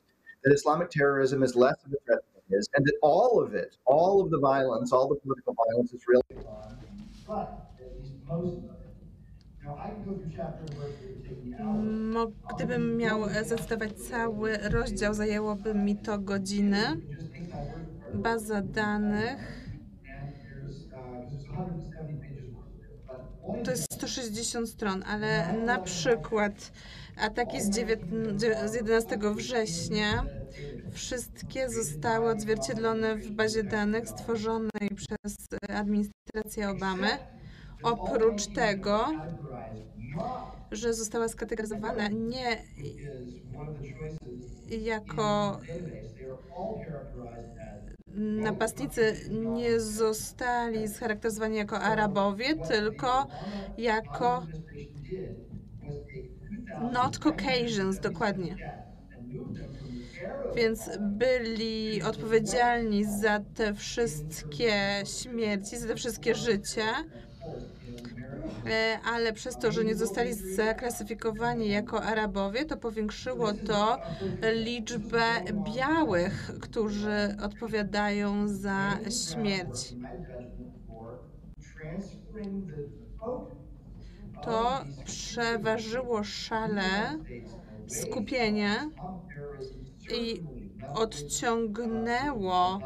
that 0.43 0.53
Islamic 0.53 0.89
terrorism 0.89 1.43
is 1.43 1.55
less 1.55 1.75
of 1.85 1.93
a 1.93 1.97
threat 2.05 2.19
than 2.33 2.43
it 2.49 2.57
is, 2.59 2.69
and 2.75 2.85
that 2.85 2.97
all 3.01 3.41
of 3.43 3.53
it, 3.53 3.77
all 3.85 4.21
of 4.23 4.29
the 4.31 4.39
violence, 4.39 4.91
all 4.93 5.07
the 5.07 5.15
political 5.17 5.53
violence 5.55 5.93
is 5.93 6.03
really 6.07 6.23
on, 6.45 6.75
but 7.77 7.81
at 7.81 7.93
least 7.97 8.13
most 8.27 8.57
of 8.57 8.63
it. 8.65 8.71
Now, 9.63 9.77
I 9.77 9.89
can 9.91 10.03
go 10.03 10.15
through 10.15 10.31
chapter 10.35 10.63
and 10.65 10.75
verse, 10.75 10.97
it 11.03 11.13
would 11.15 11.25
take 11.25 11.43
me 11.43 11.53
hours. 11.55 11.95
Mo- 12.13 12.33
Gdybym 12.47 12.97
miał 12.97 13.29
zacytować 13.43 13.93
cały 14.01 14.57
rozdział, 14.57 15.13
zajęłoby 15.13 15.75
mi 15.75 15.97
to 15.97 16.19
godzinę. 16.19 16.97
Just 17.19 17.33
take 17.35 17.65
that 17.65 17.65
word 17.65 17.87
for 17.91 18.07
it. 18.13 18.21
Baza 18.23 18.61
danych 18.61 19.60
to 23.63 23.71
jest 23.71 23.93
160 23.93 24.69
stron, 24.69 25.03
ale 25.07 25.53
na 25.53 25.79
przykład 25.79 26.71
ataki 27.17 27.61
z, 27.61 27.69
dziewiętn- 27.69 28.35
dzie- 28.37 28.67
z 28.69 28.73
11 28.73 29.17
września 29.35 30.25
wszystkie 30.91 31.69
zostały 31.69 32.29
odzwierciedlone 32.29 33.15
w 33.15 33.31
bazie 33.31 33.63
danych 33.63 34.09
stworzonej 34.09 34.89
przez 34.95 35.35
administrację 35.69 36.69
Obamy. 36.69 37.07
Oprócz 37.83 38.47
tego, 38.47 39.07
że 40.71 40.93
została 40.93 41.27
skategoryzowana 41.27 42.07
nie 42.07 42.57
jako 44.69 45.59
napastnicy 48.15 49.15
nie 49.29 49.79
zostali 49.79 50.87
scharakteryzowani 50.87 51.57
jako 51.57 51.79
Arabowie, 51.79 52.55
tylko 52.55 53.27
jako 53.77 54.35
administration 54.37 55.03
did 55.03 55.39
was 55.87 55.99
take 56.05 56.29
2,000 56.79 56.91
not 56.91 57.17
Caucasians, 57.19 57.99
dokładnie. 57.99 58.55
Więc 60.55 60.89
byli 60.99 62.03
odpowiedzialni 62.03 63.05
za 63.05 63.39
te 63.39 63.73
wszystkie 63.73 64.73
śmierci, 65.21 65.77
za 65.77 65.87
te 65.87 65.95
wszystkie 65.95 66.35
życia, 66.35 66.81
e, 66.81 67.70
ale 69.05 69.33
przez 69.33 69.57
to, 69.57 69.71
że 69.71 69.83
nie 69.83 69.95
zostali 69.95 70.33
zaklasyfikowani 70.33 71.69
jako 71.69 72.03
Arabowie, 72.03 72.65
to 72.65 72.77
powiększyło 72.77 73.53
to 73.53 73.99
liczbę 74.53 75.23
białych, 75.75 76.51
którzy 76.61 77.35
odpowiadają 77.43 78.47
za 78.47 78.97
śmierć. 79.31 79.95
To 84.43 84.81
przeważyło 85.05 86.23
szale, 86.23 87.17
skupienie 87.87 88.89
i 90.15 90.43
odciągnęło 90.93 92.79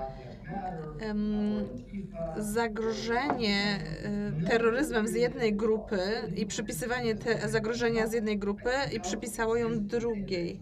zagrożenie 2.37 3.79
e, 4.03 4.47
terroryzmem 4.47 5.07
z 5.07 5.13
jednej 5.13 5.55
grupy 5.55 5.99
i 6.35 6.45
przypisywanie 6.45 7.15
te 7.15 7.49
zagrożenia 7.49 8.07
z 8.07 8.13
jednej 8.13 8.37
grupy 8.37 8.69
i 8.95 8.99
przypisało 8.99 9.55
ją 9.55 9.79
drugiej. 9.79 10.61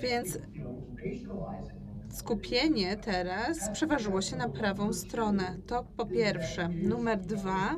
Więc 0.00 0.38
skupienie 2.10 2.96
teraz 2.96 3.70
przeważyło 3.70 4.22
się 4.22 4.36
na 4.36 4.48
prawą 4.48 4.92
stronę. 4.92 5.56
To 5.66 5.84
po 5.96 6.06
pierwsze. 6.06 6.68
Numer 6.68 7.20
dwa. 7.20 7.76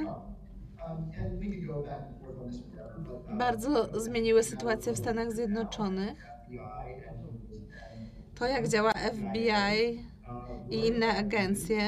bardzo 3.38 4.00
zmieniły 4.02 4.44
sytuację 4.44 4.94
w 4.94 4.98
Stanach 4.98 5.32
Zjednoczonych. 5.32 6.28
To, 8.36 8.48
jak 8.48 8.68
działa 8.68 8.92
FBI 8.94 10.00
i 10.70 10.88
inne 10.88 11.08
agencje. 11.08 11.80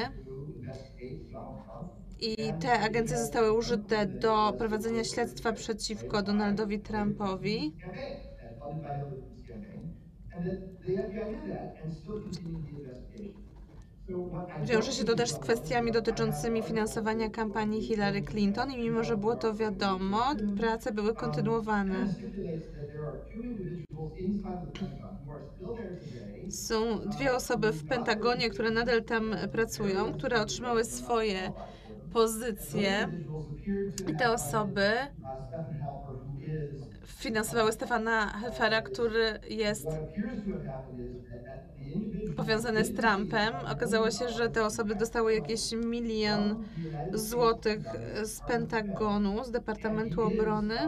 I 2.20 2.36
te 2.60 2.80
agencje 2.80 3.18
zostały 3.18 3.52
użyte 3.52 4.06
do 4.06 4.52
prowadzenia 4.58 5.04
śledztwa 5.04 5.52
przeciwko 5.52 6.22
Donaldowi 6.22 6.80
Trumpowi. 6.80 7.76
Wiąże 14.64 14.92
się 14.92 15.04
to 15.04 15.14
też 15.14 15.30
z 15.30 15.38
kwestiami 15.38 15.92
dotyczącymi 15.92 16.62
finansowania 16.62 17.30
kampanii 17.30 17.82
Hillary 17.82 18.22
Clinton 18.22 18.70
i 18.70 18.78
mimo, 18.78 19.04
że 19.04 19.16
było 19.16 19.36
to 19.36 19.54
wiadomo, 19.54 20.22
prace 20.58 20.92
były 20.92 21.14
kontynuowane. 21.14 22.14
Są 26.50 26.98
dwie 26.98 27.34
osoby 27.34 27.72
w 27.72 27.88
Pentagonie, 27.88 28.50
które 28.50 28.70
nadal 28.70 29.04
tam 29.04 29.36
pracują, 29.52 30.12
które 30.12 30.40
otrzymały 30.40 30.84
swoje 30.84 31.52
pozycje. 32.12 33.08
I 34.08 34.16
te 34.16 34.32
osoby 34.32 34.90
finansowały 37.06 37.72
Stefana 37.72 38.26
Helfera, 38.26 38.82
który 38.82 39.40
jest 39.48 39.86
powiązany 42.36 42.84
z 42.84 42.94
Trumpem. 42.94 43.54
Okazało 43.72 44.10
się, 44.10 44.28
że 44.28 44.50
te 44.50 44.64
osoby 44.64 44.94
dostały 44.94 45.34
jakieś 45.34 45.72
milion 45.72 46.64
złotych 47.12 47.78
z 48.24 48.40
Pentagonu, 48.40 49.44
z 49.44 49.50
Departamentu 49.50 50.22
Obrony, 50.22 50.78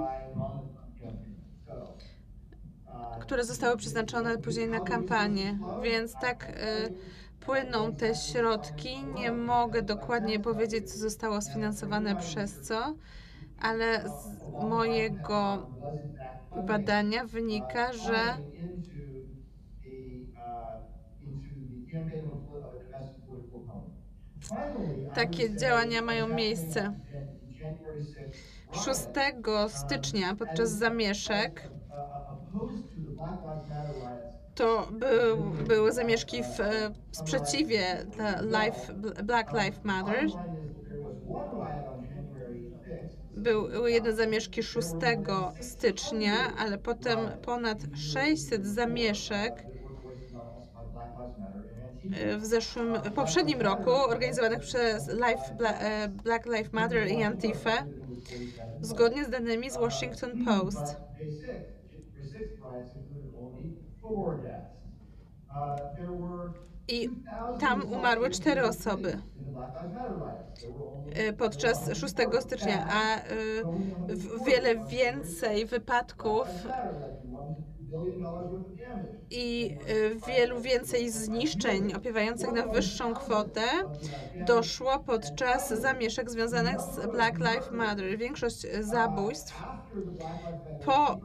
które 3.21 3.45
zostały 3.45 3.77
przeznaczone 3.77 4.39
później 4.39 4.69
na 4.69 4.81
kampanię. 4.81 5.59
Więc 5.83 6.13
tak 6.13 6.49
y, 6.51 6.93
płyną 7.41 7.95
te 7.95 8.15
środki. 8.15 9.05
Nie 9.15 9.33
mogę 9.33 9.83
dokładnie 9.83 10.41
powiedzieć, 10.41 10.93
co 10.93 10.99
zostało 10.99 11.41
sfinansowane 11.41 12.17
przez 12.17 12.61
co, 12.61 12.95
ale 13.63 14.05
z 14.09 14.63
mojego 14.63 15.67
badania 16.67 17.25
wynika, 17.25 17.93
że 17.93 18.37
takie 25.15 25.57
działania 25.57 26.03
mają 26.03 26.29
miejsce. 26.29 27.01
6 28.73 29.01
stycznia 29.69 30.37
podczas 30.37 30.71
zamieszek 30.71 31.71
to 34.55 34.89
był, 34.93 35.37
były 35.67 35.93
zamieszki 35.93 36.43
w 36.43 36.59
sprzeciwie 37.13 38.07
Life, 38.43 38.93
Black 39.25 39.53
Lives 39.53 39.85
Matter. 39.85 40.27
Były 43.37 43.91
jedne 43.91 44.13
zamieszki 44.13 44.63
6 44.63 44.89
stycznia, 45.61 46.33
ale 46.59 46.79
potem 46.79 47.19
ponad 47.43 47.79
600 47.95 48.67
zamieszek 48.67 49.67
e, 52.15 52.37
w 52.39 52.47
zeszłym, 52.47 52.95
poprzednim 53.15 53.61
roku 53.61 53.91
organizowanych 53.91 54.61
przez 54.61 55.09
Life, 55.09 55.67
e, 55.69 56.09
Black 56.09 56.47
Lives 56.47 56.73
Matter 56.73 57.09
i 57.09 57.23
Antifa 57.23 57.87
zgodnie 58.81 59.25
z 59.25 59.31
danymi 59.31 59.71
z 59.71 59.77
Washington 59.77 60.45
Post. 60.45 60.97
I 66.89 67.11
tam 67.61 67.93
umarły 67.93 68.31
cztery 68.31 68.63
osoby 68.63 69.19
e, 71.15 71.33
podczas 71.33 71.91
6 71.99 72.15
stycznia, 72.41 72.87
a 72.91 73.17
e, 73.17 73.25
wiele 74.47 74.87
więcej 74.87 75.67
wypadków 75.67 76.47
i 79.31 79.77
e, 79.87 80.27
wielu 80.27 80.61
więcej 80.61 81.11
zniszczeń 81.11 81.95
opiewających 81.95 82.53
na 82.53 82.67
wyższą 82.67 83.15
kwotę 83.15 83.63
doszło 84.47 84.99
podczas 84.99 85.81
zamieszek 85.81 86.31
związanych 86.31 86.81
z 86.81 87.11
Black 87.13 87.39
Lives 87.39 87.71
Matter. 87.71 88.19
Większość 88.19 88.67
zabójstw 88.81 89.63
po 90.85 91.21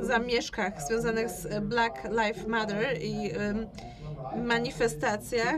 zamieszkach 0.00 0.82
związanych 0.86 1.30
z 1.30 1.64
Black 1.64 2.04
Lives 2.04 2.46
Matter 2.46 3.02
i 3.02 3.30
manifestacjach. 4.36 5.56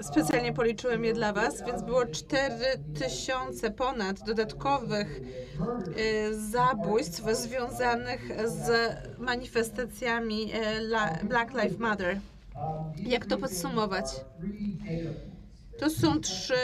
Specjalnie 0.00 0.52
policzyłem 0.52 1.04
je 1.04 1.12
dla 1.14 1.32
Was, 1.32 1.62
więc 1.66 1.82
było 1.82 2.06
4000 2.06 3.70
ponad 3.70 4.22
dodatkowych 4.26 5.20
y, 5.98 6.40
zabójstw 6.50 7.22
związanych 7.32 8.30
z 8.46 8.70
manifestacjami 9.18 10.52
la- 10.80 11.18
Black 11.22 11.50
Lives 11.54 11.78
Matter. 11.78 12.20
Jak 12.96 13.26
to 13.26 13.38
podsumować? 13.38 14.04
To 15.78 15.90
są 15.90 16.20
trzy 16.20 16.54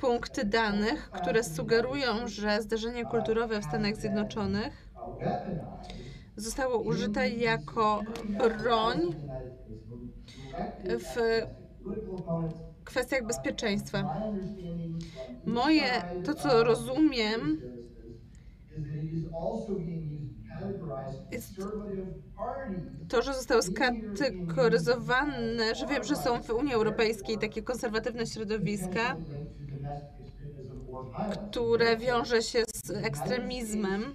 punkty 0.00 0.44
danych, 0.44 1.10
które 1.10 1.44
sugerują, 1.44 2.28
że 2.28 2.62
zdarzenie 2.62 3.04
kulturowe 3.04 3.60
w 3.60 3.64
Stanach 3.64 3.96
Zjednoczonych 3.96 4.90
zostało 6.36 6.78
użyte 6.78 7.28
jako 7.28 8.02
broń 8.38 9.14
w 10.84 11.42
kwestiach 12.84 13.26
bezpieczeństwa. 13.26 14.22
Moje, 15.46 15.90
to 16.24 16.34
co 16.34 16.64
rozumiem, 16.64 17.60
to, 23.08 23.22
że 23.22 23.34
zostało 23.34 23.62
skategoryzowane, 23.62 25.74
że 25.74 25.86
wiem, 25.86 26.04
że 26.04 26.16
są 26.16 26.42
w 26.42 26.50
Unii 26.50 26.74
Europejskiej 26.74 27.38
takie 27.38 27.62
konserwatywne 27.62 28.26
środowiska, 28.26 29.16
które 31.32 31.96
wiąże 31.96 32.42
się 32.42 32.62
z 32.74 32.90
ekstremizmem. 32.90 34.14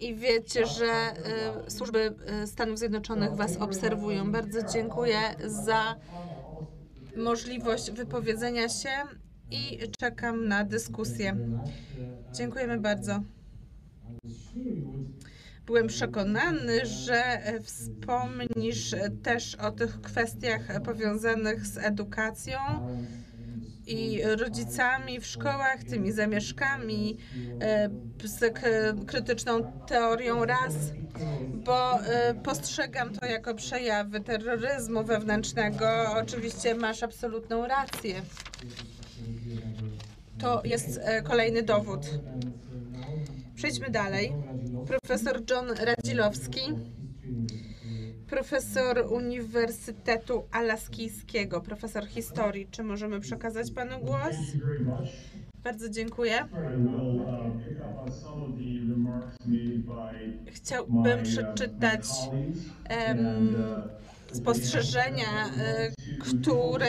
I 0.00 0.14
wiecie, 0.14 0.66
że 0.66 0.86
y, 1.66 1.70
służby 1.70 2.14
y, 2.42 2.46
Stanów 2.46 2.78
Zjednoczonych 2.78 3.36
Was 3.36 3.56
obserwują. 3.56 4.32
Bardzo 4.32 4.58
dziękuję 4.72 5.18
za 5.46 5.96
możliwość 7.16 7.90
wypowiedzenia 7.90 8.68
się 8.68 8.90
i 9.50 9.78
czekam 10.00 10.48
na 10.48 10.64
dyskusję. 10.64 11.36
Dziękujemy 12.32 12.80
bardzo. 12.80 13.20
Byłem 15.66 15.86
przekonany, 15.86 16.86
że 16.86 17.14
e, 17.14 17.60
wspomnisz 17.60 18.94
też 19.22 19.54
o 19.54 19.70
tych 19.70 20.00
kwestiach 20.00 20.82
powiązanych 20.82 21.66
z 21.66 21.78
edukacją 21.78 22.58
i 23.86 24.22
rodzicami 24.38 25.20
w 25.20 25.26
szkołach, 25.26 25.84
tymi 25.84 26.12
zamieszkami, 26.12 27.18
e, 27.60 27.90
z 28.24 28.54
krytyczną 29.06 29.72
teorią 29.86 30.44
ras, 30.44 30.74
bo 31.64 32.00
e, 32.00 32.34
postrzegam 32.34 33.14
to 33.14 33.26
jako 33.26 33.54
przejawy 33.54 34.20
terroryzmu 34.20 35.04
wewnętrznego. 35.04 35.86
Oczywiście 36.22 36.74
masz 36.74 37.02
absolutną 37.02 37.66
rację. 37.66 38.22
To 40.38 40.62
jest 40.64 41.00
e, 41.02 41.22
kolejny 41.22 41.62
dowód. 41.62 42.06
Przejdźmy 43.54 43.90
dalej. 43.90 44.32
Profesor 44.86 45.40
John 45.50 45.66
Radzilowski, 45.84 46.60
profesor 48.26 49.06
Uniwersytetu 49.12 50.44
Alaskijskiego, 50.52 51.60
profesor 51.60 52.06
historii. 52.06 52.68
Czy 52.70 52.82
możemy 52.82 53.20
przekazać 53.20 53.70
panu 53.70 54.00
głos? 54.00 54.36
Bardzo 55.64 55.88
dziękuję. 55.88 56.48
Chciałbym 60.46 61.22
przeczytać 61.22 62.04
uh, 62.30 62.36
spostrzeżenia, 64.32 65.50
e, 65.58 65.90
które 66.20 66.86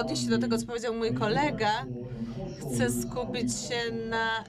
odnieść 0.00 0.22
się 0.22 0.30
do 0.30 0.38
tego, 0.38 0.58
co 0.58 0.66
powiedział 0.66 0.94
mój 0.94 1.14
kolega. 1.14 1.86
Chcę 2.60 2.90
skupić 2.90 3.52
się 3.52 4.08
na 4.08 4.44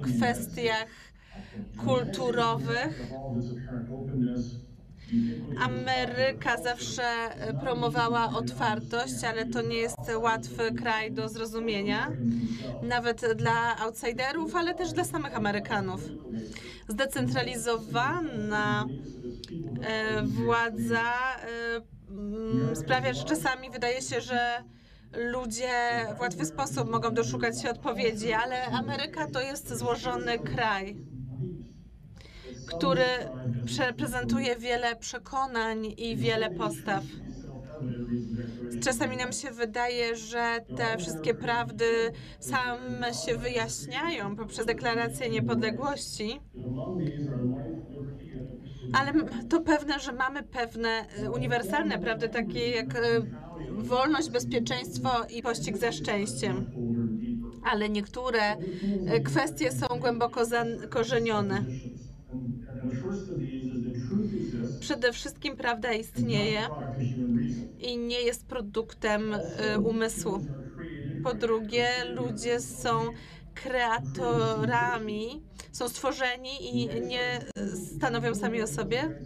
kwestiach 0.00 0.88
kulturowych 1.84 3.12
Ameryka 5.60 6.62
zawsze 6.62 7.02
promowała 7.60 8.30
otwartość, 8.36 9.24
ale 9.24 9.46
to 9.46 9.62
nie 9.62 9.76
jest 9.76 9.98
łatwy 10.20 10.72
kraj 10.72 11.12
do 11.12 11.28
zrozumienia, 11.28 12.12
nawet 12.82 13.34
dla 13.34 13.78
outsiderów, 13.78 14.56
ale 14.56 14.74
też 14.74 14.92
dla 14.92 15.04
samych 15.04 15.36
Amerykanów. 15.36 16.00
Zdecentralizowana 16.88 18.86
e, 19.82 20.22
władza 20.22 21.02
e, 22.72 22.76
sprawia, 22.76 23.12
że 23.12 23.24
czasami 23.24 23.70
wydaje 23.70 24.02
się, 24.02 24.20
że 24.20 24.64
ludzie 25.12 25.68
w 26.16 26.20
łatwy 26.20 26.46
sposób 26.46 26.90
mogą 26.90 27.14
doszukać 27.14 27.62
się 27.62 27.70
odpowiedzi, 27.70 28.32
ale 28.32 28.66
Ameryka 28.66 29.26
to 29.30 29.40
jest 29.40 29.74
złożony 29.78 30.38
kraj, 30.38 30.96
który 32.66 33.04
prezentuje 33.96 34.56
wiele 34.56 34.96
przekonań 34.96 35.86
i 35.96 36.16
wiele 36.16 36.50
postaw. 36.50 37.04
Czasami 38.82 39.16
nam 39.16 39.32
się 39.32 39.50
wydaje, 39.50 40.16
że 40.16 40.64
te 40.76 40.98
wszystkie 40.98 41.34
prawdy 41.34 42.12
same 42.40 43.14
się 43.26 43.36
wyjaśniają 43.36 44.36
poprzez 44.36 44.66
deklarację 44.66 45.30
niepodległości, 45.30 46.40
ale 48.92 49.12
to 49.48 49.60
pewne, 49.60 50.00
że 50.00 50.12
mamy 50.12 50.42
pewne 50.42 50.88
e, 50.88 51.30
uniwersalne 51.30 51.98
prawdy, 51.98 52.28
takie 52.28 52.70
jak 52.70 52.94
e, 52.94 53.00
wolność, 53.70 54.30
bezpieczeństwo 54.30 55.10
i 55.30 55.42
pościg 55.42 55.76
za 55.76 55.92
szczęściem. 55.92 56.70
Ale 57.64 57.88
niektóre 57.88 58.40
e, 58.40 58.56
kwestie 59.20 59.72
są 59.72 59.86
głęboko 60.00 60.44
zakorzenione. 60.44 61.64
Przede 64.80 65.12
wszystkim 65.12 65.56
prawda 65.56 65.92
istnieje 65.92 66.60
i 67.78 67.98
nie 67.98 68.20
jest 68.20 68.46
produktem 68.46 69.34
umysłu. 69.84 70.40
Po 71.24 71.34
drugie, 71.34 71.88
ludzie 72.14 72.60
są 72.60 72.90
kreatorami, 73.54 75.42
są 75.72 75.88
stworzeni 75.88 76.76
i 76.76 77.00
nie 77.00 77.40
stanowią 77.96 78.34
sami 78.34 78.62
o 78.62 78.66
sobie. 78.66 79.20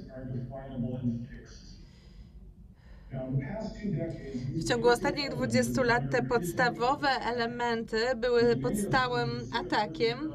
W 4.54 4.68
ciągu 4.68 4.88
ostatnich 4.88 5.30
20 5.30 5.82
lat 5.82 6.02
te 6.10 6.22
podstawowe 6.22 7.08
elementy 7.08 7.96
były 8.16 8.56
pod 8.56 8.78
stałym 8.78 9.30
atakiem 9.60 10.32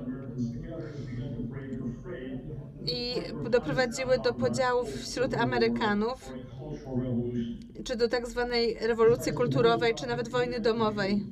i 2.86 3.14
doprowadziły 3.50 4.18
do 4.18 4.34
podziałów 4.34 4.90
wśród 4.90 5.34
Amerykanów, 5.34 6.34
czy 7.84 7.96
do 7.96 8.08
tak 8.08 8.28
zwanej 8.28 8.78
rewolucji 8.82 9.34
kulturowej, 9.34 9.96
czy 9.96 10.08
nawet 10.08 10.30
wojny 10.30 10.60
domowej. 10.60 11.26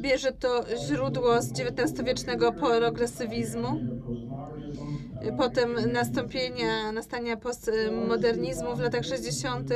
Bierze 0.00 0.32
to 0.32 0.64
źródło 0.86 1.42
z 1.42 1.52
XIX-wiecznego 1.52 2.52
progresywizmu, 2.52 3.80
potem 5.38 5.92
nastąpienia, 5.92 6.92
nastania 6.92 7.36
postmodernizmu 7.36 8.76
w 8.76 8.80
latach 8.80 9.04
60. 9.04 9.70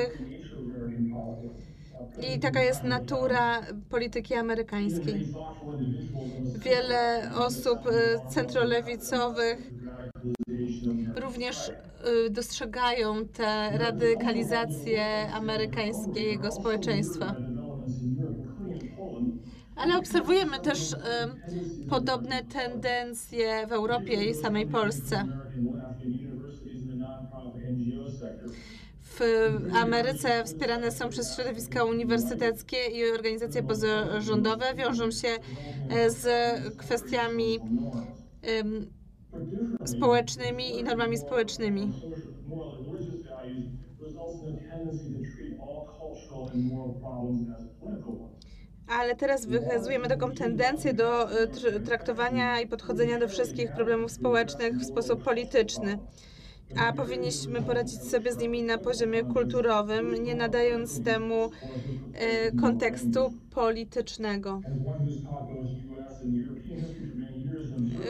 I 2.34 2.40
taka 2.40 2.62
jest 2.62 2.82
natura 2.82 3.60
polityki 3.90 4.34
amerykańskiej. 4.34 5.28
Wiele 6.58 7.30
osób 7.36 7.78
y, 7.86 8.30
centrolewicowych 8.30 9.70
również 11.16 11.68
y, 11.68 12.30
dostrzegają 12.30 13.28
tę 13.28 13.78
radykalizację 13.78 15.32
amerykańskiego 15.32 16.52
społeczeństwa. 16.52 17.34
Ale 19.76 19.98
obserwujemy 19.98 20.60
też 20.60 20.92
y, 20.92 20.96
podobne 21.90 22.44
tendencje 22.44 23.66
w 23.66 23.72
Europie 23.72 24.24
i 24.30 24.34
samej 24.34 24.66
Polsce. 24.66 25.28
W 29.00 29.20
Ameryce 29.74 30.44
wspierane 30.44 30.90
są 30.90 31.08
przez 31.08 31.34
środowiska 31.34 31.84
uniwersyteckie 31.84 32.76
i 32.86 33.10
organizacje 33.10 33.62
pozarządowe. 33.62 34.74
Wiążą 34.74 35.10
się 35.10 35.28
e, 35.88 36.10
z 36.10 36.26
kwestiami 36.76 37.58
em, 38.42 38.86
społecznymi 39.84 40.78
i 40.78 40.84
normami 40.84 41.18
społecznymi. 41.18 41.92
Ale 48.88 49.16
teraz 49.16 49.46
wykazujemy 49.46 50.08
taką 50.08 50.30
tendencję 50.30 50.94
do 50.94 51.26
tr- 51.26 51.86
traktowania 51.86 52.60
i 52.60 52.66
podchodzenia 52.66 53.18
do 53.18 53.28
wszystkich 53.28 53.72
problemów 53.72 54.10
społecznych 54.12 54.74
w 54.74 54.84
sposób 54.84 55.22
polityczny. 55.22 55.98
A 56.78 56.92
powinniśmy 56.92 57.62
poradzić 57.62 58.02
sobie 58.02 58.32
z 58.32 58.38
nimi 58.38 58.62
na 58.62 58.78
poziomie 58.78 59.24
kulturowym, 59.24 60.24
nie 60.24 60.34
nadając 60.34 61.04
temu 61.04 61.50
e, 62.14 62.52
kontekstu 62.52 63.32
politycznego. 63.50 64.60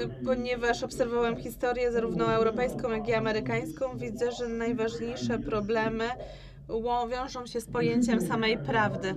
E, 0.02 0.24
Ponieważ 0.24 0.82
obserwowałem 0.82 1.36
historię 1.36 1.92
zarówno 1.92 2.32
europejską, 2.32 2.90
jak 2.90 3.08
i 3.08 3.14
amerykańską, 3.14 3.98
widzę, 3.98 4.32
że 4.32 4.48
najważniejsze 4.48 5.38
problemy 5.38 6.04
wiążą 7.10 7.46
się 7.46 7.60
z 7.60 7.66
pojęciem 7.66 8.20
samej 8.20 8.58
prawdy. 8.58 9.14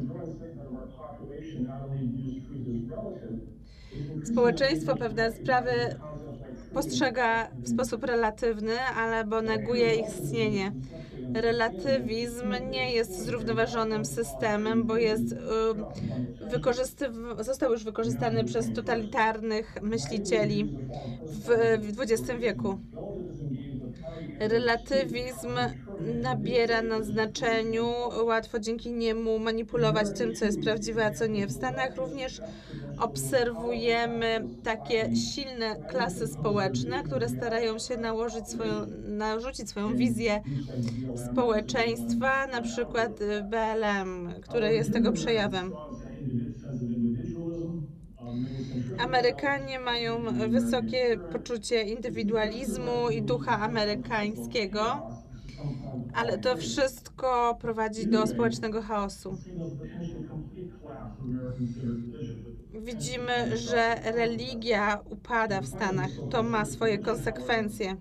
Społeczeństwo 4.23 4.95
pewne 4.95 5.31
sprawy 5.31 5.71
postrzega 6.73 7.47
w 7.63 7.69
sposób 7.69 8.03
relatywny, 8.03 8.79
albo 8.79 9.41
neguje 9.41 9.95
ich 9.95 10.07
istnienie. 10.07 10.71
Relatywizm 11.33 12.53
nie 12.71 12.91
jest 12.91 13.25
zrównoważonym 13.25 14.05
systemem, 14.05 14.83
bo 14.83 14.97
jest 14.97 15.35
wykorzystyw- 16.51 17.43
został 17.43 17.71
już 17.71 17.83
wykorzystany 17.83 18.43
przez 18.43 18.73
totalitarnych 18.73 19.81
myślicieli 19.81 20.77
w 21.25 21.49
XX 21.99 22.31
wieku. 22.39 22.77
Relatywizm 24.39 25.49
nabiera 26.21 26.81
na 26.81 27.03
znaczeniu, 27.03 27.85
łatwo 28.25 28.59
dzięki 28.59 28.91
niemu 28.91 29.39
manipulować 29.39 30.07
tym, 30.17 30.35
co 30.35 30.45
jest 30.45 30.61
prawdziwe, 30.61 31.05
a 31.05 31.11
co 31.11 31.27
nie. 31.27 31.47
W 31.47 31.51
Stanach 31.51 31.95
również 31.95 32.41
obserwujemy 32.99 34.43
takie 34.63 35.15
silne 35.15 35.75
klasy 35.89 36.27
społeczne, 36.27 37.03
które 37.03 37.29
starają 37.29 37.79
się 37.79 37.97
nałożyć 37.97 38.47
swoją, 38.47 38.73
narzucić 39.07 39.69
swoją 39.69 39.95
wizję 39.95 40.41
społeczeństwa, 41.31 42.47
na 42.47 42.61
przykład 42.61 43.19
BLM, 43.49 44.33
które 44.41 44.73
jest 44.73 44.93
tego 44.93 45.11
przejawem. 45.11 45.73
Amerykanie 48.99 49.79
mają 49.79 50.23
wysokie 50.49 51.17
poczucie 51.31 51.81
indywidualizmu 51.81 53.09
i 53.09 53.21
ducha 53.21 53.59
amerykańskiego, 53.59 55.07
ale 56.13 56.37
to 56.37 56.57
wszystko 56.57 57.57
prowadzi 57.61 58.07
do 58.07 58.27
społecznego 58.27 58.81
chaosu. 58.81 59.37
Widzimy, 62.81 63.57
że 63.57 63.95
religia 64.03 64.99
upada 65.09 65.61
w 65.61 65.65
Stanach. 65.65 66.11
To 66.29 66.43
ma 66.43 66.65
swoje 66.65 66.97
konsekwencje. 66.97 67.95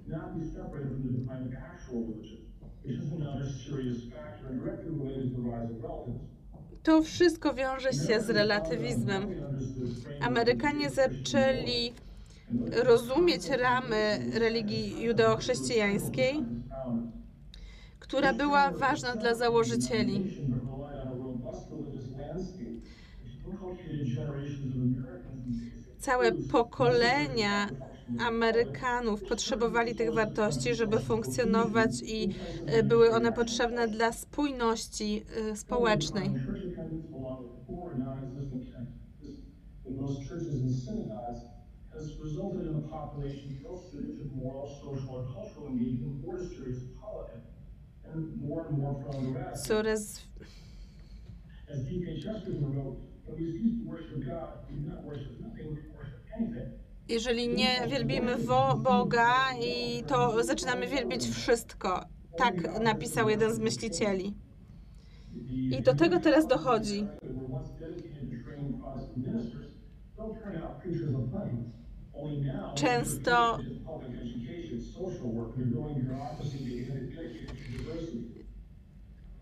To 5.83 6.36
wszystko 7.03 7.55
wiąże 7.55 7.93
się 7.93 8.21
z 8.21 8.31
relatywizmem. 8.31 9.35
Amerykanie 10.21 10.91
zaczęli 10.91 11.93
rozumieć 12.73 13.49
ramy 13.49 14.19
religii 14.35 15.03
judeo-chrześcijańskiej, 15.03 16.45
która 17.99 18.35
była 18.35 18.71
ważna 18.71 19.17
dla 19.17 19.35
założycieli. 19.35 20.47
Całe 25.99 26.33
pokolenia 26.33 27.69
Amerykanów 28.19 29.25
potrzebowali 29.25 29.95
tych 29.95 30.15
wartości, 30.15 30.75
żeby 30.75 30.99
funkcjonować 30.99 32.03
i 32.03 32.35
y, 32.79 32.83
były 32.83 33.11
one 33.11 33.33
potrzebne 33.33 33.89
dla 33.89 34.13
spójności 34.13 35.25
y, 35.53 35.57
społecznej. 35.57 36.31
Coraz 49.67 50.27
As 51.69 51.85
D.K. 51.85 52.15
Chesterton 52.23 52.73
wrote, 52.73 52.99
when 53.27 53.37
we 53.37 53.53
cease 53.53 53.83
to 53.83 53.91
worship 53.91 54.25
God, 54.25 54.49
we 54.71 54.77
do 54.77 54.89
not 54.89 55.05
worship 55.05 55.41
nothing, 55.41 55.75
we 55.75 55.83
worship 55.93 56.23
anything. 56.39 56.86
Jeżeli 57.09 57.49
nie 57.49 57.89
wielbimy 57.91 58.37
Boga 58.77 59.35
i 59.61 60.03
to 60.05 60.45
zaczynamy 60.45 60.87
wielbić 60.87 61.27
wszystko. 61.29 62.05
Tak 62.37 62.81
napisał 62.81 63.29
jeden 63.29 63.55
z 63.55 63.59
myślicieli. 63.59 64.35
I 65.71 65.83
do 65.83 65.95
tego 65.95 66.21
teraz 66.21 66.47
dochodzi. 66.47 67.07
Często. 72.75 73.59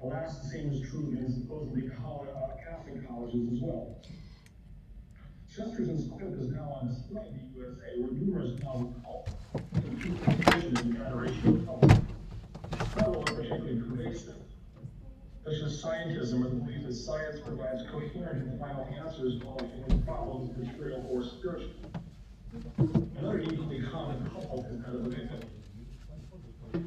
Alas, 0.05 0.43
the 0.43 0.49
same 0.49 0.73
is 0.73 0.91
true 0.91 1.13
in 1.13 1.33
supposedly 1.33 1.89
Catholic 1.89 3.09
colleges 3.09 3.53
as 3.53 3.61
well. 3.63 3.97
Chesterton's 5.57 6.11
quip 6.11 6.35
is 6.41 6.51
now 6.51 6.81
on 6.81 6.89
display 6.89 7.29
in 7.29 7.39
the 7.39 7.61
USA, 7.61 8.01
where 8.01 8.11
numerous 8.11 8.59
now 8.61 8.91
recall 8.91 9.29
the 9.73 10.91
in 10.91 11.01
adoration 11.01 11.47
of 11.47 11.67
public. 11.67 11.99
Are 13.07 13.23
particularly 13.23 13.81
pervasive 13.81 14.35
such 15.45 15.55
as 15.63 15.81
scientism 15.81 16.45
or 16.45 16.49
the 16.49 16.57
belief 16.57 16.85
that 16.85 16.95
science 16.95 17.39
provides 17.39 17.83
coherent 17.89 18.49
and 18.49 18.59
final 18.59 18.89
answers 18.99 19.39
to 19.41 19.47
all 19.47 19.61
human 19.75 20.03
problems, 20.03 20.57
material 20.57 21.07
or 21.09 21.23
spiritual. 21.23 21.71
Another 23.19 23.41
equally 23.41 23.83
common 23.83 24.29
cult 24.31 24.67
is 24.67 24.81
that 24.81 24.95
of 24.95 25.05
the 25.05 25.11
victim. 25.11 25.41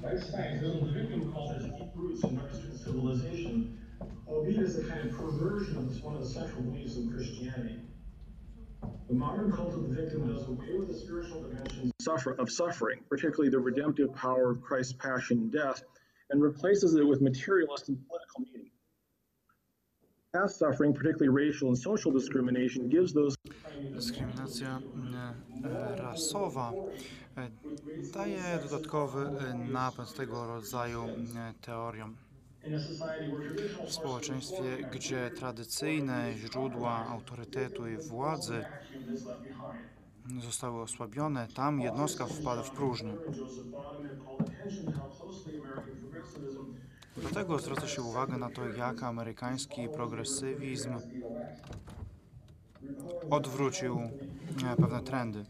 Like 0.02 0.16
scientism, 0.16 0.88
the 0.88 1.00
victim 1.00 1.32
cult 1.32 1.54
has 1.54 1.64
deep 1.64 1.92
roots 1.96 2.24
in 2.24 2.36
Western 2.36 2.78
civilization, 2.78 3.80
albeit 4.28 4.60
as 4.60 4.78
a 4.78 4.84
kind 4.84 5.10
of 5.10 5.16
perversion 5.16 5.78
of 5.78 6.04
one 6.04 6.16
of 6.16 6.22
the 6.22 6.28
central 6.28 6.64
beliefs 6.64 6.98
of 6.98 7.10
Christianity. 7.14 7.87
The 9.08 9.14
modern 9.14 9.52
cult 9.52 9.74
of 9.74 9.88
the 9.88 9.96
victim 9.96 10.28
does 10.28 10.48
away 10.48 10.78
with 10.78 10.90
the 10.90 10.94
spiritual 10.94 11.42
dimensions 11.42 11.94
suffer, 12.02 12.32
of 12.40 12.52
suffering, 12.52 13.00
particularly 13.10 13.50
the 13.50 13.60
redemptive 13.60 14.14
power 14.14 14.52
of 14.52 14.62
Christ's 14.62 14.94
passion 14.94 15.38
and 15.38 15.52
death, 15.52 15.84
and 16.30 16.42
replaces 16.42 16.96
it 16.96 17.08
with 17.08 17.22
materialist 17.22 17.88
and 17.88 17.98
political 18.08 18.42
meaning. 18.42 18.72
Past 20.34 20.60
suffering, 20.60 20.94
particularly 20.94 21.30
racial 21.30 21.70
and 21.70 21.78
social 21.78 22.12
discrimination, 22.12 22.90
gives 22.90 23.14
those 23.14 23.36
Dyskryminacja 23.96 24.82
rasowa 25.98 26.74
daje 28.14 28.60
dodatkowy 28.64 29.26
napęd 29.72 30.14
tego 30.14 30.48
rodzaju 30.48 31.10
teoriom. 31.62 32.16
W 33.88 33.92
społeczeństwie, 33.92 34.78
gdzie 34.92 35.32
tradycyjne 35.32 36.34
źródła 36.34 37.08
autorytetu 37.08 37.88
i 37.88 37.98
władzy 37.98 38.66
zostały 40.44 40.82
osłabione, 40.82 41.48
tam 41.56 41.82
jednostka 41.82 42.26
wpada 42.26 42.64
w 42.64 42.72
próżnię. 42.72 43.14
Dlatego 47.18 47.60
zwraca 47.60 47.88
się 47.88 48.02
uwagę 48.02 48.38
na 48.38 48.50
to, 48.50 48.68
jak 48.70 49.04
amerykański 49.04 49.90
progresywizm 49.90 50.94
odwrócił 53.30 54.00
e, 54.66 54.76
pewne 54.76 55.02
trendy. 55.04 55.46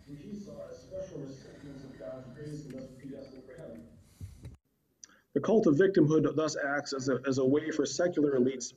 The 5.38 5.44
cult 5.44 5.68
of 5.68 5.76
victimhood 5.76 6.36
thus 6.36 6.58
acts 6.58 6.94
as 6.94 7.10
a, 7.10 7.20
as 7.28 7.38
a 7.38 7.46
way 7.46 7.70
for 7.70 7.86
secular 7.86 8.40
elites 8.40 8.74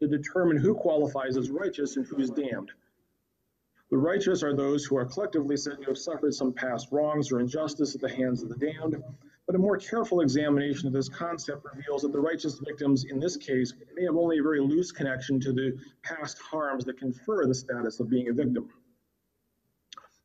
to 0.00 0.06
determine 0.06 0.58
who 0.58 0.74
qualifies 0.74 1.38
as 1.38 1.50
righteous 1.50 1.96
and 1.96 2.04
who 2.04 2.18
is 2.18 2.28
damned. 2.28 2.70
The 3.90 3.96
righteous 3.96 4.42
are 4.42 4.54
those 4.54 4.84
who 4.84 4.98
are 4.98 5.06
collectively 5.06 5.56
said 5.56 5.80
to 5.80 5.86
have 5.86 5.96
suffered 5.96 6.34
some 6.34 6.52
past 6.52 6.88
wrongs 6.92 7.32
or 7.32 7.40
injustice 7.40 7.94
at 7.94 8.02
the 8.02 8.08
hands 8.10 8.42
of 8.42 8.50
the 8.50 8.56
damned, 8.56 9.02
but 9.46 9.54
a 9.54 9.58
more 9.58 9.78
careful 9.78 10.20
examination 10.20 10.88
of 10.88 10.92
this 10.92 11.08
concept 11.08 11.64
reveals 11.64 12.02
that 12.02 12.12
the 12.12 12.20
righteous 12.20 12.58
victims 12.58 13.04
in 13.04 13.18
this 13.18 13.38
case 13.38 13.72
may 13.94 14.04
have 14.04 14.16
only 14.16 14.40
a 14.40 14.42
very 14.42 14.60
loose 14.60 14.92
connection 14.92 15.40
to 15.40 15.54
the 15.54 15.74
past 16.02 16.38
harms 16.38 16.84
that 16.84 16.98
confer 16.98 17.46
the 17.46 17.54
status 17.54 17.98
of 17.98 18.10
being 18.10 18.28
a 18.28 18.34
victim. 18.34 18.68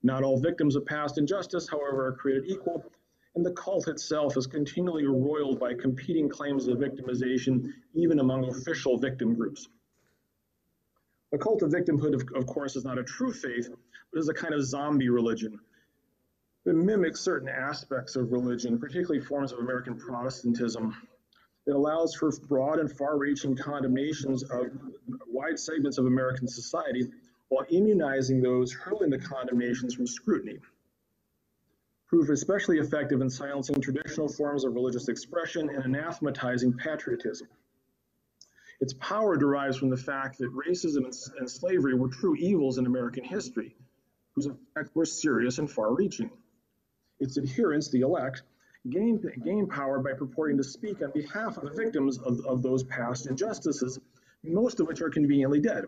Not 0.04 0.23
all 0.23 0.41
victims 0.41 0.76
of 0.76 0.86
past 0.86 1.17
injustice, 1.17 1.69
however, 1.69 2.08
are 2.08 2.17
created 2.17 2.49
equal, 2.49 2.84
and 3.36 3.46
the 3.46 3.52
cult 3.54 3.88
itself 3.88 4.38
is 4.38 4.46
continually 4.46 5.06
roiled 5.06 5.60
by 5.60 5.74
competing 5.74 6.30
claims 6.30 6.67
of 6.67 6.78
victimization, 6.78 7.74
even 7.96 8.19
among 8.19 8.46
official 8.46 8.98
victim 8.98 9.34
groups. 9.34 9.67
The 11.32 11.39
cult 11.39 11.63
of 11.63 11.72
victimhood, 11.72 12.13
of, 12.13 12.24
of 12.36 12.46
course, 12.46 12.76
is 12.76 12.86
not 12.86 13.00
a 13.00 13.04
true 13.04 13.34
faith, 13.34 13.69
but 14.12 14.19
is 14.19 14.30
a 14.30 14.34
kind 14.34 14.54
of 14.54 14.63
zombie 14.63 15.10
religion. 15.10 15.60
It 16.65 16.76
mimics 16.76 17.22
certain 17.22 17.50
aspects 17.50 18.15
of 18.15 18.32
religion, 18.32 18.78
particularly 18.78 19.19
forms 19.19 19.52
of 19.52 19.60
American 19.60 19.98
Protestantism. 19.98 20.96
It 21.65 21.72
allows 21.72 22.13
for 22.13 22.30
broad 22.48 22.80
and 22.80 22.91
far 22.91 23.17
reaching 23.17 23.56
condemnations 23.56 24.43
of 24.43 24.67
wide 25.28 25.58
segments 25.58 25.98
of 25.98 26.06
American 26.06 26.48
society 26.48 27.10
while 27.50 27.65
immunizing 27.69 28.41
those 28.41 28.72
hurling 28.72 29.10
the 29.10 29.17
condemnations 29.17 29.96
from 29.96 30.06
scrutiny 30.06 30.60
prove 32.08 32.30
especially 32.30 32.80
effective 32.80 33.22
in 33.22 33.30
silencing 33.30 33.82
traditional 33.82 34.28
forms 34.28 34.63
of 34.63 34.74
religious 34.74 35.08
expression 35.08 35.70
and 35.70 35.84
anathematizing 35.84 36.78
patriotism. 36.78 37.48
Its 38.82 38.94
power 38.96 39.38
derives 39.38 39.78
from 39.78 39.89
the 39.89 39.98
fact 39.98 40.38
that 40.38 40.52
racism 40.54 41.06
and, 41.38 41.50
slavery 41.50 41.94
were 41.94 42.10
true 42.10 42.36
evils 42.36 42.78
in 42.78 42.86
American 42.86 43.24
history, 43.24 43.76
whose 44.34 44.48
effects 44.48 44.94
were 44.94 45.06
serious 45.06 45.58
and 45.60 45.72
far 45.72 45.94
reaching. 45.94 46.30
Its 47.20 47.38
adherents, 47.38 47.89
the 47.89 48.02
elect, 48.02 48.44
gain, 48.89 49.24
gain 49.44 49.68
power 49.68 50.00
by 50.00 50.12
purporting 50.13 50.58
to 50.58 50.63
speak 50.63 51.02
on 51.02 51.12
behalf 51.12 51.58
of 51.58 51.63
the 51.63 51.84
victims 51.84 52.18
of, 52.20 52.46
of 52.46 52.62
those 52.62 52.84
past 52.84 53.28
injustices, 53.28 54.00
most 54.44 54.80
of 54.80 54.88
which 54.88 55.02
are 55.02 55.10
conveniently 55.10 55.62
dead. 55.62 55.86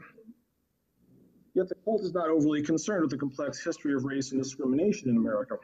Yet 1.54 1.69
the 1.69 1.75
cult 1.84 2.01
is 2.01 2.13
not 2.13 2.30
overly 2.30 2.62
concerned 2.62 3.01
with 3.01 3.12
the 3.12 3.17
complex 3.17 3.63
history 3.63 3.93
of 3.93 4.06
race 4.06 4.32
and 4.32 4.41
discrimination 4.41 5.10
in 5.10 5.17
America 5.17 5.58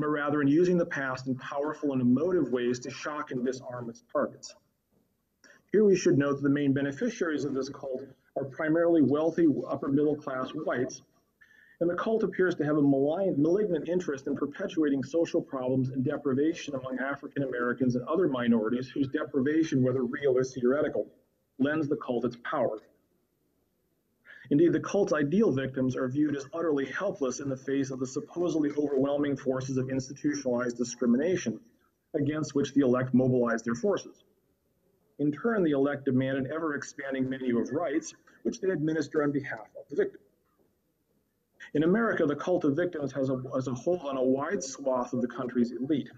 but 0.00 0.08
rather 0.08 0.42
in 0.42 0.48
using 0.48 0.76
the 0.76 0.86
past 0.86 1.26
in 1.26 1.34
powerful 1.36 1.92
and 1.92 2.00
emotive 2.00 2.50
ways 2.50 2.78
to 2.80 2.90
shock 2.90 3.30
and 3.30 3.44
disarm 3.44 3.88
its 3.88 4.04
targets. 4.12 4.54
Here 5.72 5.84
we 5.84 5.96
should 5.96 6.16
note 6.16 6.36
that 6.36 6.42
the 6.42 6.48
main 6.48 6.72
beneficiaries 6.72 7.44
of 7.44 7.54
this 7.54 7.68
cult 7.68 8.04
are 8.36 8.44
primarily 8.44 9.02
wealthy 9.02 9.46
upper 9.68 9.88
middle 9.88 10.16
class 10.16 10.50
whites, 10.50 11.02
and 11.80 11.88
the 11.88 11.94
cult 11.94 12.22
appears 12.22 12.54
to 12.56 12.64
have 12.64 12.76
a 12.76 12.82
malign, 12.82 13.40
malignant 13.40 13.88
interest 13.88 14.26
in 14.26 14.34
perpetuating 14.34 15.02
social 15.04 15.42
problems 15.42 15.90
and 15.90 16.04
deprivation 16.04 16.74
among 16.74 16.98
African 16.98 17.44
Americans 17.44 17.94
and 17.94 18.04
other 18.08 18.28
minorities 18.28 18.88
whose 18.88 19.08
deprivation, 19.08 19.82
whether 19.82 20.02
real 20.02 20.36
or 20.36 20.42
theoretical, 20.42 21.06
lends 21.58 21.88
the 21.88 21.96
cult 21.96 22.24
its 22.24 22.36
power. 22.44 22.78
Indeed, 24.50 24.72
the 24.72 24.80
cult's 24.80 25.12
ideal 25.12 25.52
victims 25.52 25.94
are 25.94 26.08
viewed 26.08 26.34
as 26.34 26.46
utterly 26.54 26.86
helpless 26.86 27.40
in 27.40 27.50
the 27.50 27.56
face 27.56 27.90
of 27.90 28.00
the 28.00 28.06
supposedly 28.06 28.70
overwhelming 28.70 29.36
forces 29.36 29.76
of 29.76 29.90
institutionalized 29.90 30.78
discrimination 30.78 31.60
against 32.14 32.54
which 32.54 32.72
the 32.72 32.80
elect 32.80 33.12
mobilized 33.12 33.66
their 33.66 33.74
forces. 33.74 34.24
In 35.18 35.32
turn, 35.32 35.64
the 35.64 35.72
elect 35.72 36.06
demand 36.06 36.38
an 36.38 36.50
ever 36.50 36.74
expanding 36.74 37.28
menu 37.28 37.58
of 37.58 37.70
rights, 37.72 38.14
which 38.42 38.60
they 38.60 38.70
administer 38.70 39.22
on 39.22 39.32
behalf 39.32 39.68
of 39.78 39.86
the 39.90 39.96
victim. 39.96 40.20
In 41.74 41.82
America, 41.82 42.24
the 42.24 42.36
cult 42.36 42.64
of 42.64 42.74
victims 42.74 43.12
has 43.12 43.28
a, 43.28 43.42
has 43.54 43.68
a 43.68 43.74
hold 43.74 44.00
on 44.00 44.16
a 44.16 44.22
wide 44.22 44.62
swath 44.62 45.12
of 45.12 45.20
the 45.20 45.28
country's 45.28 45.72
elite, 45.72 46.08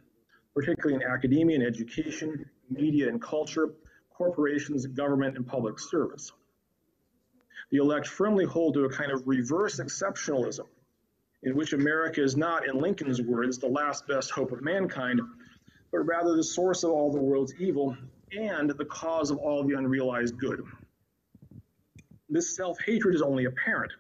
particularly 0.55 0.95
in 0.95 1.03
academia 1.03 1.57
and 1.57 1.67
education, 1.67 2.49
media 2.69 3.09
and 3.09 3.21
culture, 3.21 3.71
corporations, 4.13 4.87
government, 4.87 5.37
and 5.37 5.47
public 5.47 5.81
service 5.81 6.31
the 7.71 7.79
elect 7.79 8.07
firmly 8.07 8.45
hold 8.45 8.75
to 8.75 8.85
a 8.85 8.91
kind 8.91 9.13
of 9.13 9.27
reverse 9.27 9.81
exceptionalism, 9.81 10.67
in 11.43 11.57
which 11.57 11.73
America 11.73 12.23
is 12.23 12.37
not, 12.37 12.67
in 12.69 12.79
Lincoln's 12.79 13.23
words, 13.23 13.59
the 13.59 13.69
last 13.69 14.07
best 14.07 14.31
hope 14.31 14.53
of 14.53 14.63
mankind, 14.63 15.21
but 15.93 16.01
rather 16.01 16.37
the 16.37 16.45
source 16.45 16.85
of 16.85 16.91
all 16.91 17.13
the 17.13 17.21
world's 17.21 17.55
evil 17.59 17.97
and 18.37 18.71
the 18.71 18.85
cause 18.85 19.31
of 19.31 19.39
all 19.39 19.65
the 19.65 19.77
unrealized 19.77 20.39
good. 20.39 20.63
This 22.29 22.55
self 22.55 22.79
hatred 22.85 23.15
is 23.15 23.23
only 23.23 23.47
apparent. 23.47 23.93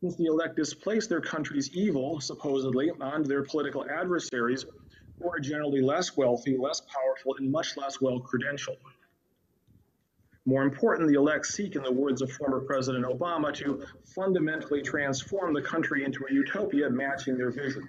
Since 0.00 0.16
the 0.16 0.26
elect 0.26 0.56
displace 0.56 1.06
their 1.06 1.20
country's 1.20 1.70
evil, 1.74 2.20
supposedly, 2.20 2.90
onto 3.00 3.28
their 3.28 3.42
political 3.44 3.88
adversaries, 3.88 4.64
who 5.20 5.30
are 5.30 5.38
generally 5.38 5.80
less 5.80 6.16
wealthy, 6.16 6.56
less 6.56 6.80
powerful, 6.80 7.36
and 7.38 7.50
much 7.50 7.76
less 7.76 8.00
well 8.00 8.20
credentialed. 8.20 8.78
More 10.44 10.64
important, 10.64 11.08
the 11.08 11.18
elect 11.18 11.46
seek, 11.46 11.76
in 11.76 11.82
the 11.82 11.92
words 11.92 12.20
of 12.20 12.32
former 12.32 12.60
President 12.60 13.04
Obama, 13.04 13.54
to 13.54 13.84
fundamentally 14.14 14.82
transform 14.82 15.54
the 15.54 15.62
country 15.62 16.04
into 16.04 16.24
a 16.28 16.32
utopia 16.32 16.90
matching 16.90 17.36
their 17.36 17.50
vision. 17.50 17.88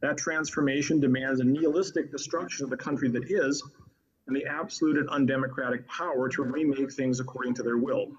That 0.00 0.16
transformation 0.16 1.00
demands 1.00 1.40
a 1.40 1.44
nihilistic 1.44 2.10
destruction 2.10 2.64
of 2.64 2.70
the 2.70 2.76
country 2.76 3.08
that 3.10 3.30
is, 3.30 3.62
and 4.26 4.34
the 4.34 4.46
absolute 4.46 4.96
and 4.96 5.08
undemocratic 5.10 5.86
power 5.88 6.28
to 6.30 6.42
remake 6.42 6.92
things 6.92 7.20
according 7.20 7.54
to 7.54 7.62
their 7.62 7.78
will. 7.78 8.12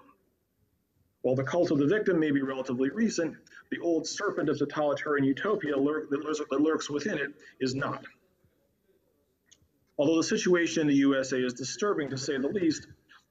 While 1.22 1.34
the 1.34 1.44
cult 1.44 1.70
of 1.70 1.78
the 1.78 1.86
victim 1.86 2.20
may 2.20 2.30
be 2.30 2.42
relatively 2.42 2.90
recent, 2.90 3.36
the 3.70 3.80
old 3.80 4.06
serpent 4.06 4.48
of 4.48 4.58
totalitarian 4.58 5.24
utopia 5.24 5.76
lurk, 5.76 6.08
that, 6.10 6.20
lurks, 6.20 6.40
that 6.50 6.60
lurks 6.60 6.88
within 6.88 7.18
it 7.18 7.32
is 7.60 7.74
not. 7.74 8.04
Although 10.00 10.16
the 10.16 10.22
situation 10.22 10.80
in 10.80 10.86
the 10.86 10.94
USA 10.94 11.42
is 11.42 11.52
disturbing 11.52 12.08
to 12.08 12.16
say 12.16 12.38
the 12.38 12.48
least, 12.48 12.86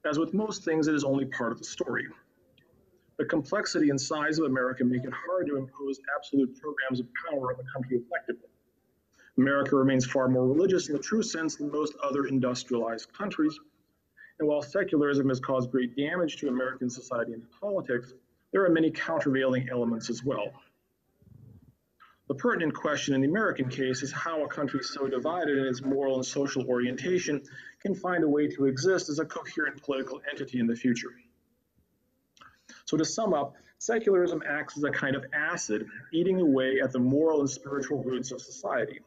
as 0.06 0.20
with 0.20 0.36
most 0.36 0.64
things, 0.64 0.88
it 0.88 0.94
is 0.94 1.04
only 1.04 1.26
part 1.26 1.52
of 1.52 1.58
the 1.58 1.64
story. 1.64 2.06
The 3.18 3.26
complexity 3.26 3.90
and 3.90 4.00
size 4.00 4.38
of 4.38 4.46
America 4.46 4.86
make 4.86 5.04
it 5.04 5.12
hard 5.12 5.48
to 5.48 5.56
impose 5.56 6.00
absolute 6.16 6.56
programs 6.62 7.00
of 7.00 7.08
power 7.28 7.54
on 7.54 7.58
the 7.58 7.64
country 7.74 7.98
effectively. 7.98 8.50
America 9.40 9.76
remains 9.76 10.06
far 10.06 10.28
more 10.28 10.46
religious 10.46 10.90
in 10.90 10.94
the 10.94 11.02
true 11.02 11.24
sense 11.24 11.56
than 11.56 11.72
most 11.72 11.96
other 12.04 12.28
industrialized 12.28 13.12
countries. 13.14 13.60
And 14.38 14.48
while 14.48 14.62
secularism 14.62 15.28
has 15.30 15.40
caused 15.40 15.72
great 15.72 15.98
damage 15.98 16.38
to 16.38 16.50
American 16.50 16.88
society 16.88 17.34
and 17.34 17.42
politics, 17.60 18.14
there 18.54 18.64
are 18.64 18.70
many 18.70 18.92
countervailing 18.92 19.70
elements 19.72 20.12
as 20.12 20.24
well. 20.24 20.54
The 22.30 22.36
pertinent 22.36 22.76
question 22.76 23.16
in 23.16 23.22
the 23.22 23.28
American 23.28 23.70
case 23.70 24.04
is 24.04 24.12
how 24.12 24.44
a 24.44 24.48
country 24.48 24.84
so 24.84 25.08
divided 25.08 25.58
in 25.58 25.66
its 25.66 25.82
moral 25.82 26.14
and 26.14 26.24
social 26.24 26.64
orientation 26.68 27.42
can 27.82 27.96
find 27.96 28.24
a 28.24 28.30
way 28.30 28.48
to 28.50 28.66
exist 28.66 29.10
as 29.10 29.18
a 29.18 29.26
coherent 29.26 29.82
political 29.82 30.22
entity 30.30 30.60
in 30.60 30.68
the 30.68 30.76
future. 30.76 31.10
So, 32.86 32.98
to 32.98 33.04
sum 33.04 33.34
up, 33.34 33.56
secularism 33.80 34.44
acts 34.48 34.78
as 34.78 34.84
a 34.84 34.92
kind 34.92 35.16
of 35.16 35.26
acid, 35.34 35.88
eating 36.14 36.40
away 36.40 36.82
at 36.84 36.92
the 36.92 37.00
moral 37.00 37.40
and 37.40 37.50
spiritual 37.50 38.04
roots 38.04 38.32
of 38.32 38.42
society. 38.42 39.02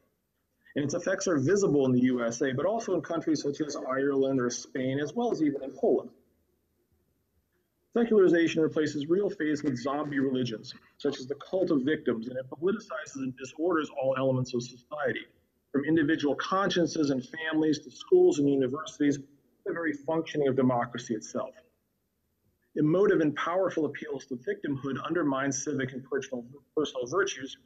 And 0.75 0.85
its 0.85 0.95
effects 0.95 1.29
are 1.29 1.39
visible 1.39 1.87
in 1.87 1.93
the 1.93 2.01
USA, 2.01 2.53
but 2.53 2.67
also 2.67 2.95
in 2.95 3.03
countries 3.03 3.43
such 3.43 3.61
as 3.61 3.77
Ireland 3.77 4.41
or 4.41 4.51
Spain, 4.51 4.99
as 4.99 5.15
well 5.15 5.31
as 5.31 5.41
even 5.43 5.63
in 5.63 5.71
Poland. 5.71 6.11
Secularization 7.95 8.63
replaces 8.63 9.09
real 9.09 9.29
faith 9.29 9.63
with 9.63 9.77
zombie 9.77 10.19
religions, 10.19 10.75
such 10.97 11.19
as 11.19 11.27
the 11.27 11.35
cult 11.35 11.71
of 11.71 11.83
victims, 11.83 12.29
and 12.29 12.39
it 12.39 12.47
politicizes 12.49 13.17
and 13.17 13.37
disorders 13.37 13.91
all 14.01 14.15
elements 14.17 14.55
of 14.55 14.63
society, 14.63 15.27
from 15.71 15.85
individual 15.85 16.35
consciences 16.37 17.11
and 17.11 17.23
families 17.23 17.81
to 17.81 17.91
schools 17.91 18.39
and 18.39 18.49
universities, 18.49 19.19
the 19.67 19.73
very 19.73 19.93
functioning 19.93 20.49
of 20.49 20.57
democracy 20.57 21.15
itself. 21.15 21.55
Emotive 22.77 23.21
and 23.21 23.37
powerful 23.37 23.85
appeals 23.85 24.25
to 24.25 24.37
victimhood 24.37 24.97
undermine 25.05 25.53
civic 25.53 25.93
and 25.93 26.03
personal, 26.05 26.43
personal 26.75 27.07
virtues, 27.07 27.59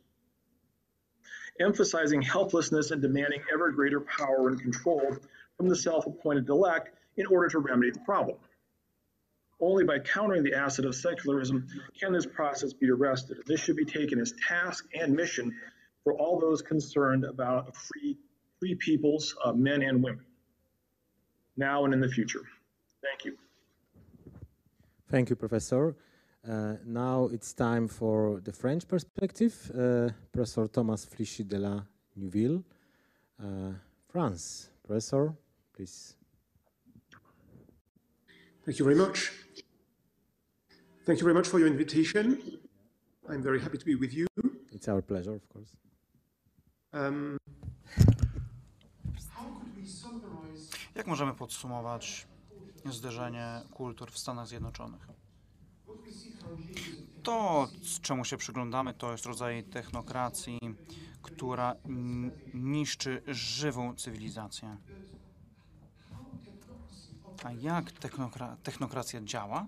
emphasizing 1.60 2.20
helplessness 2.20 2.90
and 2.90 3.00
demanding 3.00 3.40
ever 3.52 3.70
greater 3.70 4.00
power 4.00 4.48
and 4.48 4.60
control 4.60 5.16
from 5.56 5.68
the 5.68 5.76
self 5.76 6.06
appointed 6.06 6.48
elect 6.48 6.90
in 7.16 7.26
order 7.26 7.48
to 7.48 7.60
remedy 7.60 7.92
the 7.92 8.00
problem. 8.00 8.36
Only 9.60 9.84
by 9.84 9.98
countering 10.00 10.42
the 10.42 10.54
acid 10.54 10.84
of 10.84 10.94
secularism 10.94 11.66
can 11.98 12.12
this 12.12 12.26
process 12.26 12.72
be 12.74 12.90
arrested. 12.90 13.38
This 13.46 13.60
should 13.60 13.76
be 13.76 13.86
taken 13.86 14.20
as 14.20 14.34
task 14.46 14.86
and 14.94 15.14
mission 15.14 15.54
for 16.04 16.12
all 16.14 16.38
those 16.38 16.60
concerned 16.60 17.24
about 17.24 17.74
free, 17.74 18.18
free 18.60 18.74
peoples, 18.74 19.34
uh, 19.44 19.52
men 19.52 19.82
and 19.82 20.02
women, 20.02 20.24
now 21.56 21.84
and 21.84 21.94
in 21.94 22.00
the 22.00 22.08
future. 22.08 22.42
Thank 23.02 23.24
you. 23.24 23.36
Thank 25.08 25.30
you, 25.30 25.36
Professor. 25.36 25.96
Uh, 26.46 26.74
now 26.84 27.28
it's 27.32 27.52
time 27.52 27.88
for 27.88 28.40
the 28.44 28.52
French 28.52 28.86
perspective. 28.86 29.70
Uh, 29.74 30.10
Professor 30.32 30.68
Thomas 30.68 31.04
Flichy 31.04 31.44
de 31.44 31.58
la 31.58 31.80
Neuville, 32.14 32.62
uh, 33.42 33.72
France. 34.08 34.68
Professor, 34.86 35.34
please. 35.74 36.14
Thank 38.64 38.78
you 38.78 38.84
very 38.84 38.96
much. 38.96 39.32
Thank 41.06 41.20
you 41.20 41.24
very 41.24 41.34
much 41.34 41.46
for 41.48 41.60
your 41.60 41.68
invitation. 41.68 42.38
I'm 43.28 43.42
very 43.42 43.60
happy 43.60 43.78
to 43.78 43.84
be 43.84 43.94
with 43.96 44.12
you. 44.12 44.26
It's 44.72 44.88
our 44.88 45.02
pleasure, 45.02 45.34
of 45.36 45.48
course. 45.48 45.76
Um, 46.92 47.38
how 49.30 49.44
could 49.44 49.74
we 49.76 49.86
summarize 49.88 50.70
Jak 50.94 51.06
możemy 51.06 51.34
podsumować 51.34 52.26
zderzenie 52.84 53.60
kultur 53.70 54.10
w 54.12 54.18
Stanach 54.18 54.46
Zjednoczonych? 54.48 55.08
To, 57.22 57.68
z 57.82 58.00
czemu 58.00 58.24
się 58.24 58.36
przyglądamy, 58.36 58.94
to 58.94 59.12
jest 59.12 59.26
rodzaj 59.26 59.64
technokracji, 59.64 60.58
która 61.22 61.74
niszczy 62.54 63.22
żywą 63.26 63.94
cywilizację. 63.94 64.76
A 67.44 67.52
jak 67.52 67.92
technokra- 67.92 68.56
technokracja 68.62 69.20
działa? 69.24 69.66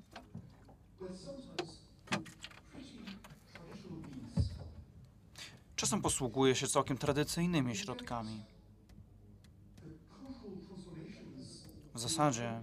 Czasem 5.77 6.03
posługuje 6.03 6.55
się 6.55 6.69
całkiem 6.69 6.99
tradycyjnymi 6.99 7.77
środkami. 7.77 8.45
W 11.95 12.01
zasadzie 12.01 12.61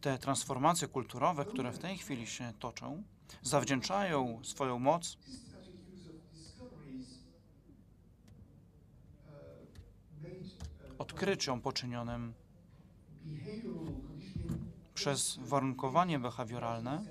te 0.00 0.18
transformacje 0.18 0.88
kulturowe, 0.88 1.44
które 1.44 1.72
w 1.72 1.78
tej 1.78 1.98
chwili 1.98 2.26
się 2.26 2.52
toczą, 2.58 3.02
zawdzięczają 3.42 4.40
swoją 4.44 4.78
moc 4.78 5.18
odkryciom 10.98 11.60
poczynionym 11.60 12.34
przez 14.98 15.38
warunkowanie 15.42 16.18
behawioralne, 16.18 17.04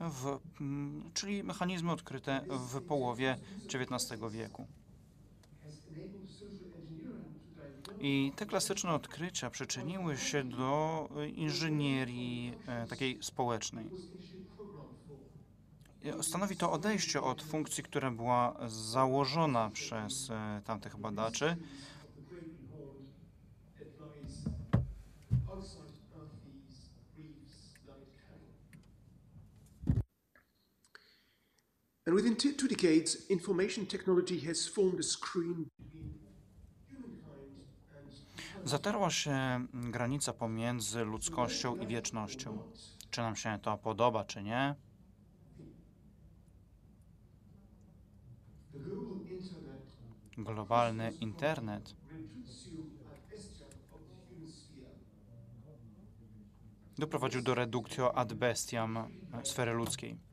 w, 0.00 0.38
mm, 0.60 1.10
czyli 1.14 1.42
mechanizmy 1.42 1.92
odkryte 1.92 2.44
w 2.48 2.80
połowie 2.80 3.38
XIX 3.74 4.20
wieku. 4.30 4.66
I 8.00 8.32
te 8.36 8.46
klasyczne 8.46 8.92
odkrycia 8.94 9.50
przyczyniły 9.50 10.16
się 10.16 10.44
do 10.44 11.08
y, 11.20 11.28
inżynierii 11.28 12.54
e, 12.66 12.86
takiej 12.86 13.18
społecznej. 13.22 13.86
I 16.02 16.22
Stanowi 16.22 16.56
to 16.56 16.72
odejście 16.72 17.22
od 17.22 17.42
funkcji, 17.42 17.82
która 17.84 18.10
była 18.10 18.56
założona 18.66 19.70
przez 19.70 20.30
e, 20.30 20.62
tamtych 20.64 20.96
badaczy, 20.96 21.56
And 32.06 32.16
within 32.16 32.36
two, 32.36 32.52
two 32.52 32.68
decades, 32.68 33.30
information 33.30 33.86
technology 33.86 34.40
has 34.40 34.66
formed 34.66 34.98
a 34.98 35.02
screen 35.02 35.66
zatarła 38.64 39.10
się 39.10 39.66
granica 39.72 40.32
pomiędzy 40.32 41.04
ludzkością 41.04 41.76
i 41.76 41.86
wiecznością. 41.86 42.58
Czy 43.10 43.20
nam 43.20 43.36
się 43.36 43.58
to 43.62 43.78
podoba, 43.78 44.24
czy 44.24 44.42
nie? 44.42 44.74
Globalny 50.38 51.12
internet 51.20 51.94
doprowadził 56.98 57.42
do 57.42 57.54
reductio 57.54 58.16
ad 58.16 58.34
bestiam 58.34 58.98
sfery 59.44 59.72
ludzkiej. 59.72 60.31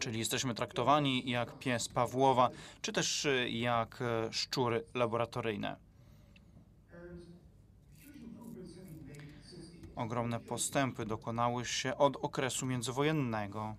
Czyli 0.00 0.18
jesteśmy 0.18 0.54
traktowani 0.54 1.30
jak 1.30 1.58
pies 1.58 1.88
Pawłowa, 1.88 2.50
czy 2.82 2.92
też 2.92 3.24
y, 3.24 3.50
jak 3.50 4.02
e, 4.02 4.32
szczury 4.32 4.84
laboratoryjne. 4.94 5.76
Ogromne 9.96 10.40
postępy 10.40 11.06
dokonały 11.06 11.64
się 11.64 11.96
od 11.96 12.16
okresu 12.16 12.66
międzywojennego. 12.66 13.76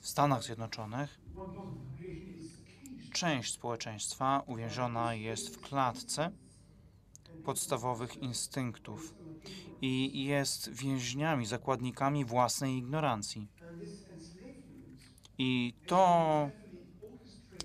W 0.00 0.08
Stanach 0.08 0.42
Zjednoczonych 0.42 1.20
część 3.12 3.54
społeczeństwa 3.54 4.42
uwięziona 4.46 5.14
jest 5.14 5.56
w 5.56 5.60
klatce 5.60 6.30
podstawowych 7.44 8.16
instynktów 8.16 9.14
i 9.82 10.24
jest 10.24 10.72
więźniami, 10.72 11.46
zakładnikami 11.46 12.24
własnej 12.24 12.76
ignorancji. 12.76 13.48
I 15.38 15.74
to 15.86 16.50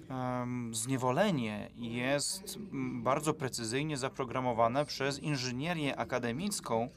em, 0.10 0.76
zniewolenie 0.76 1.70
jest 1.76 2.58
bardzo 2.94 3.34
precyzyjnie 3.34 3.98
zaprogramowane 3.98 4.86
przez 4.86 5.20
inżynierię 5.20 5.96
akademicką, 5.96 6.90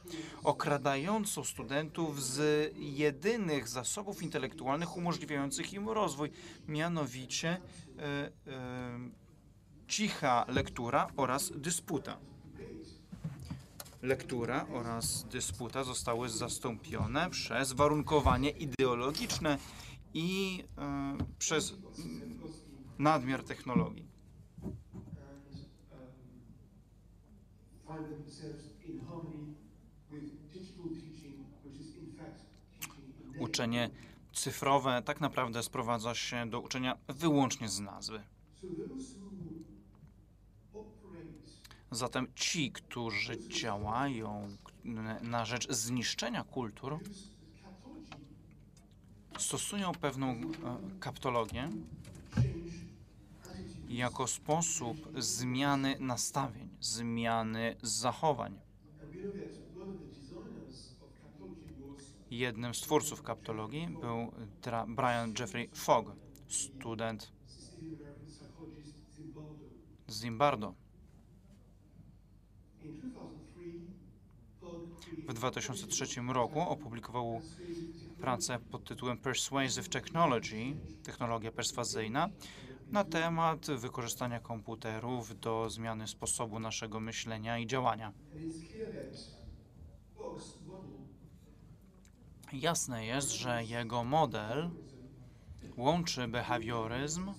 okradającą 0.45 1.45
studentów 1.45 2.23
z 2.23 2.73
jedynych 2.77 3.69
zasobów 3.69 4.23
intelektualnych 4.23 4.97
umożliwiających 4.97 5.73
im 5.73 5.89
rozwój, 5.89 6.31
mianowicie 6.69 7.49
e, 7.49 8.03
e, 8.03 8.31
cicha 9.89 10.45
lektura 10.49 11.09
oraz 11.17 11.53
dysputa. 11.57 12.19
Lektura 14.07 14.67
oraz 14.73 15.25
dysputa 15.25 15.85
zostały 15.85 16.29
zastąpione 16.29 17.31
przez 17.31 17.73
warunkowanie 17.73 18.51
ideologiczne 18.51 19.59
i 20.15 20.65
e, 20.79 21.17
przez 21.39 21.73
mm, 21.73 22.39
nadmiar 22.99 23.45
technologii. 23.45 24.09
Uczenie 33.39 33.91
cyfrowe 34.33 35.03
tak 35.05 35.21
naprawdę 35.21 35.63
sprowadza 35.63 36.15
się 36.15 36.51
do 36.51 36.61
uczenia 36.61 36.99
wyłącznie 37.09 37.69
z 37.69 37.81
nazwy. 37.81 38.23
So 38.61 38.67
those 38.67 39.19
who 39.19 40.81
operate 40.81 41.47
Zatem 41.91 42.27
ci, 42.35 42.73
którzy 42.73 43.49
działają 43.49 44.57
na 45.23 45.45
rzecz 45.45 45.73
zniszczenia 45.73 46.45
kultur, 46.45 46.99
stosują 49.39 49.93
pewną 49.93 50.31
e, 50.31 50.41
kaptologię 51.01 51.71
jako 53.89 54.27
sposób 54.27 54.97
zmiany 55.19 55.97
nastawień, 56.01 56.69
zmiany 56.81 57.77
zachowań. 57.83 58.61
Jednym 62.31 62.75
z 62.75 62.81
twórców 62.81 63.23
kaptologii 63.23 63.89
był 64.01 64.33
Brian 64.87 65.35
Jeffrey 65.39 65.69
Fogg, 65.75 66.13
student 66.49 67.33
z 70.07 70.23
Zimbardo. 70.23 70.75
In 72.76 72.76
2003, 72.76 72.76
Fogg 72.76 72.76
created 72.76 72.76
W 75.29 75.33
2003 75.35 76.05
roku 76.29 76.61
opublikował 76.61 77.41
pracę 78.21 78.59
pod 78.59 78.85
tytułem 78.85 79.19
Persuasive 79.19 79.89
Technology, 79.89 80.77
technologia 81.03 81.53
perswazyjna, 81.53 82.29
na 82.91 83.05
temat 83.05 83.67
wykorzystania 83.67 84.41
komputerów 84.41 85.41
do 85.41 85.71
zmiany 85.71 86.09
sposobu 86.09 86.61
naszego 86.61 87.01
myślenia 87.01 87.59
i 87.59 87.67
działania. 87.67 88.13
Jasne 92.53 93.07
jest, 93.07 93.31
że 93.31 93.65
jego 93.65 94.05
model 94.05 94.71
łączy 95.77 96.29
behawioryzm 96.29 97.33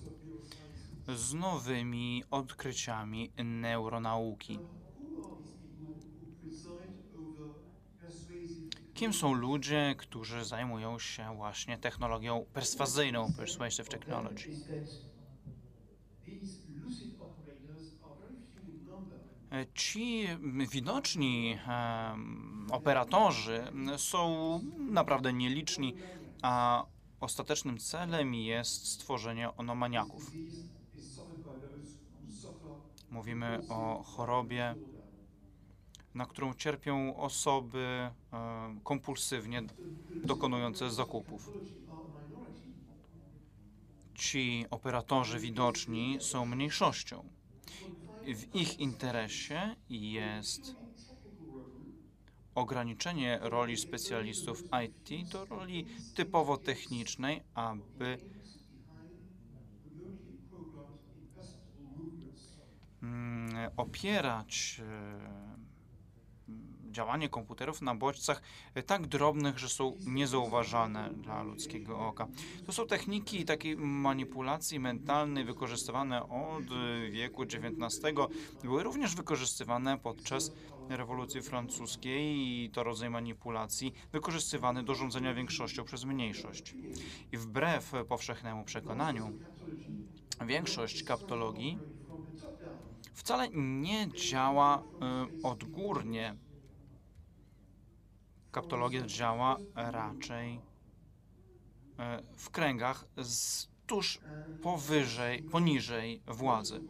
z 1.16 1.34
nowymi 1.34 2.24
odkryciami 2.30 3.30
neuronauki. 3.44 4.58
Kim 8.98 9.12
są 9.12 9.32
ludzie, 9.32 9.94
którzy 9.98 10.44
zajmują 10.44 10.98
się 10.98 11.36
właśnie 11.36 11.78
technologią 11.78 12.46
perswazyjną, 12.52 13.32
persuasive 13.36 13.88
technology? 13.88 14.48
Ci 19.74 20.26
widoczni 20.72 21.58
operatorzy 22.70 23.64
są 23.96 24.60
naprawdę 24.78 25.32
nieliczni, 25.32 25.94
a 26.42 26.84
ostatecznym 27.20 27.78
celem 27.78 28.34
jest 28.34 28.86
stworzenie 28.86 29.56
onomaniaków. 29.56 30.30
Mówimy 33.10 33.60
o 33.68 34.02
chorobie, 34.02 34.74
na 36.18 36.26
którą 36.26 36.54
cierpią 36.54 37.16
osoby 37.16 38.10
em, 38.32 38.80
kompulsywnie 38.80 39.62
dokonujące 40.24 40.90
zakupów. 40.90 41.50
Ci 44.14 44.66
operatorzy 44.70 45.38
widoczni 45.38 46.18
są 46.20 46.46
mniejszością. 46.46 47.28
W 48.26 48.54
ich 48.54 48.80
interesie 48.80 49.76
jest 49.90 50.76
ograniczenie 52.54 53.38
roli 53.42 53.76
specjalistów 53.76 54.64
IT 54.84 55.28
do 55.32 55.44
roli 55.44 55.86
typowo 56.14 56.56
technicznej, 56.56 57.42
aby 57.54 58.18
mm, 63.02 63.70
opierać 63.76 64.80
e, 64.84 65.47
działanie 66.90 67.28
komputerów 67.28 67.82
na 67.82 67.94
bodźcach 67.94 68.42
tak 68.86 69.06
drobnych, 69.06 69.58
że 69.58 69.68
są 69.68 69.96
niezauważane 70.06 71.10
dla 71.10 71.42
ludzkiego 71.42 72.06
oka. 72.06 72.28
To 72.66 72.72
są 72.72 72.86
techniki 72.86 73.44
takiej 73.44 73.76
manipulacji 73.76 74.80
mentalnej 74.80 75.44
wykorzystywane 75.44 76.22
od 76.22 76.64
wieku 77.10 77.42
XIX. 77.42 78.00
Były 78.62 78.82
również 78.82 79.14
wykorzystywane 79.14 79.98
podczas 79.98 80.52
rewolucji 80.88 81.42
francuskiej 81.42 82.36
i 82.36 82.70
to 82.70 82.82
rodzaj 82.82 83.10
manipulacji 83.10 83.92
wykorzystywany 84.12 84.82
do 84.82 84.94
rządzenia 84.94 85.34
większością 85.34 85.84
przez 85.84 86.04
mniejszość. 86.04 86.74
I 87.32 87.36
wbrew 87.36 87.92
powszechnemu 88.08 88.64
przekonaniu, 88.64 89.32
większość 90.46 91.02
kaptologii 91.02 91.78
wcale 93.18 93.48
nie 93.54 94.08
działa 94.30 94.82
y, 94.82 95.42
odgórnie. 95.42 96.36
Kaptologia 98.58 99.06
działa 99.06 99.56
raczej 99.74 100.54
y, 100.54 100.60
w 102.36 102.50
kręgach 102.50 103.04
z, 103.16 103.68
tuż 103.86 104.20
powyżej, 104.62 105.42
poniżej 105.42 106.22
władzy. 106.26 106.80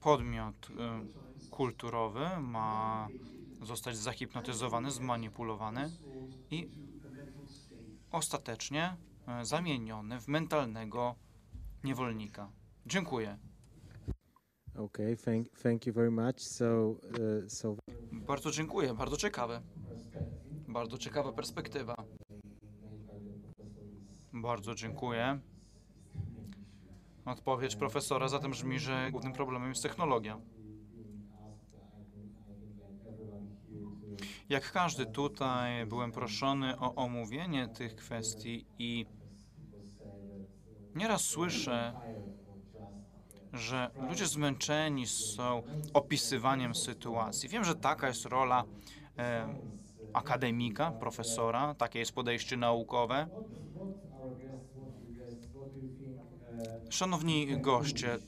Podmiot 0.00 0.70
y, 0.70 0.74
kulturowy 1.50 2.28
ma 2.40 3.08
zostać 3.62 3.96
zahipnotyzowany, 3.96 4.90
zmanipulowany 4.90 5.90
i 6.50 6.68
ostatecznie 8.10 8.96
y, 9.42 9.44
zamieniony 9.44 10.20
w 10.20 10.28
mentalnego 10.28 11.14
niewolnika. 11.84 12.52
Dziękuję. 12.86 13.38
Okay, 14.76 15.16
thank, 15.16 15.48
thank 15.62 15.86
you 15.86 15.92
very 15.92 16.10
much. 16.10 16.40
So, 16.40 16.88
uh, 16.88 16.98
so 17.48 17.76
Bardzo 18.12 18.50
dziękuję, 18.50 18.94
bardzo 18.94 19.16
ciekawe. 19.16 19.62
Bardzo 20.68 20.98
ciekawa 20.98 21.32
perspektywa. 21.32 21.94
Bardzo 24.32 24.74
dziękuję. 24.74 25.40
Odpowiedź 27.24 27.76
profesora 27.76 28.28
zatem 28.28 28.50
brzmi, 28.50 28.78
że 28.78 29.08
głównym 29.12 29.32
problemem 29.32 29.68
jest 29.68 29.82
technologia. 29.82 30.40
Jak 34.48 34.72
każdy 34.72 35.06
tutaj, 35.06 35.86
byłem 35.86 36.12
proszony 36.12 36.78
o 36.78 36.94
omówienie 36.94 37.68
tych 37.68 37.94
kwestii 37.94 38.66
i 38.78 39.06
nieraz 40.98 41.22
słyszę, 41.22 41.92
że 43.52 43.90
ludzie 44.08 44.26
zmęczeni 44.26 45.06
są 45.06 45.62
opisywaniem 45.94 46.74
sytuacji. 46.74 47.48
Wiem, 47.48 47.64
że 47.64 47.74
taka 47.74 48.08
jest 48.08 48.24
rola 48.24 48.64
e, 49.18 49.48
akademika, 50.12 50.90
profesora, 50.90 51.74
takie 51.74 51.98
jest 51.98 52.12
podejście 52.12 52.56
naukowe. 52.56 53.28
Szanowni 56.90 57.60
goście, 57.60 58.18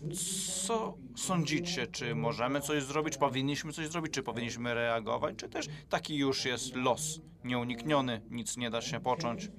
co 0.66 0.95
sądzicie? 1.16 1.87
Czy 1.87 2.14
możemy 2.14 2.61
coś 2.61 2.83
zrobić? 2.83 3.16
Powinniśmy 3.16 3.73
coś 3.73 3.89
zrobić? 3.89 4.12
Czy 4.12 4.23
powinniśmy 4.23 4.75
reagować? 4.75 5.37
Czy 5.37 5.49
też 5.49 5.66
taki 5.89 6.16
już 6.16 6.45
jest 6.45 6.77
los 6.77 7.21
nieunikniony, 7.45 8.23
nic 8.31 8.57
nie 8.57 8.71
da 8.71 8.81
się 8.81 9.01
począć? 9.01 9.51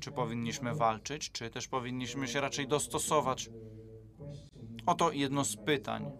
Czy 0.00 0.12
powinniśmy 0.12 0.74
walczyć? 0.74 1.32
Czy 1.32 1.50
też 1.50 1.68
powinniśmy 1.68 2.28
się 2.28 2.40
raczej 2.40 2.68
dostosować? 2.68 3.50
Oto 4.86 5.12
jedno 5.12 5.44
z 5.44 5.56
pytań, 5.56 6.10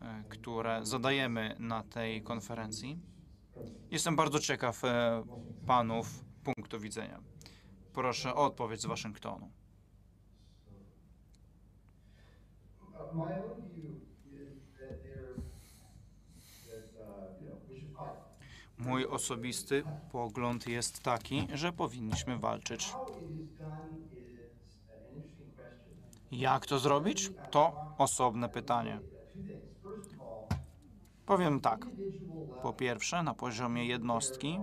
e, 0.00 0.24
które 0.28 0.86
zadajemy 0.86 1.56
na 1.58 1.82
tej 1.82 2.22
konferencji. 2.22 2.98
Jestem 3.90 4.16
bardzo 4.16 4.38
ciekaw 4.38 4.84
e, 4.84 5.24
panów 5.66 6.24
punktu 6.44 6.80
widzenia. 6.80 7.20
Proszę 7.92 8.34
o 8.34 8.44
odpowiedź 8.44 8.80
z 8.80 8.86
Waszyngtonu. 8.86 9.50
Uh, 12.98 13.14
my 13.14 13.22
own 13.22 13.68
view 13.74 13.94
is 14.26 14.58
that 14.78 15.02
there, 15.02 15.34
that, 16.66 16.90
uh, 17.00 17.40
you 17.40 17.48
know, 17.48 17.58
we 17.68 17.80
should 17.80 17.92
fight. 17.96 18.28
Mój 18.78 19.06
osobisty 19.06 19.82
pogląd 20.12 20.68
jest 20.68 21.02
taki, 21.02 21.48
że 21.54 21.72
powinniśmy 21.72 22.38
walczyć. 22.38 22.92
Jak 26.30 26.66
to 26.66 26.78
zrobić? 26.78 27.30
To 27.50 27.94
osobne 27.98 28.48
pytanie. 28.48 29.00
Powiem 31.26 31.60
tak. 31.60 31.86
Po 32.62 32.72
pierwsze, 32.72 33.22
na 33.22 33.34
poziomie 33.34 33.86
jednostki 33.86 34.60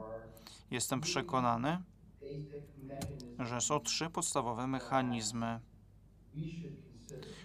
jestem 0.72 1.02
przekonany, 1.02 1.82
że 3.40 3.62
są 3.62 3.80
trzy 3.80 4.10
podstawowe 4.10 4.68
mechanizmy, 4.68 5.60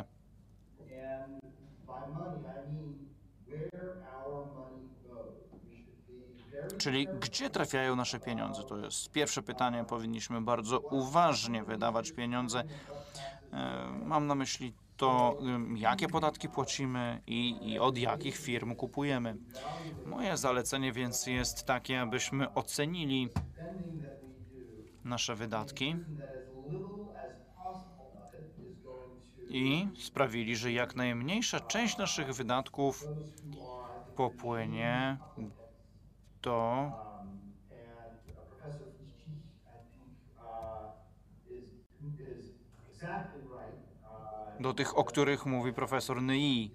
Czyli 6.77 7.07
gdzie 7.19 7.49
trafiają 7.49 7.95
nasze 7.95 8.19
pieniądze? 8.19 8.63
To 8.63 8.77
jest 8.77 9.11
pierwsze 9.11 9.41
pytanie. 9.41 9.85
Powinniśmy 9.89 10.41
bardzo 10.41 10.79
uważnie 10.79 11.63
wydawać 11.63 12.11
pieniądze. 12.11 12.63
E, 13.53 13.87
Mam 14.05 14.27
na 14.27 14.35
myśli 14.35 14.73
to, 14.97 15.37
jakie 15.75 16.07
podatki 16.07 16.49
płacimy 16.49 17.21
i, 17.27 17.71
i 17.71 17.79
od 17.79 17.97
jakich 17.97 18.37
firm 18.37 18.75
kupujemy. 18.75 19.37
Moje 20.05 20.37
zalecenie 20.37 20.91
więc 20.93 21.27
jest 21.27 21.63
takie, 21.63 22.01
abyśmy 22.01 22.53
ocenili 22.53 23.29
nasze 25.03 25.35
wydatki 25.35 25.91
and 25.91 26.17
that 26.19 26.29
as 26.29 26.71
little 26.71 27.05
as 27.15 27.35
possible 27.55 28.11
of 28.23 28.33
it 28.33 28.71
is 28.71 28.77
going 28.83 29.11
to 29.35 29.36
i 29.49 29.87
sprawili, 29.97 30.55
że 30.55 30.71
jak 30.71 30.95
najmniejsza 30.95 31.59
część 31.59 31.97
naszych 31.97 32.33
wydatków 32.33 33.05
popłynie 34.15 35.17
do 36.41 36.91
do 44.59 44.73
tych, 44.73 44.97
o 44.97 45.03
których 45.03 45.45
mówi 45.45 45.73
profesor 45.73 46.21
Nyi. 46.21 46.71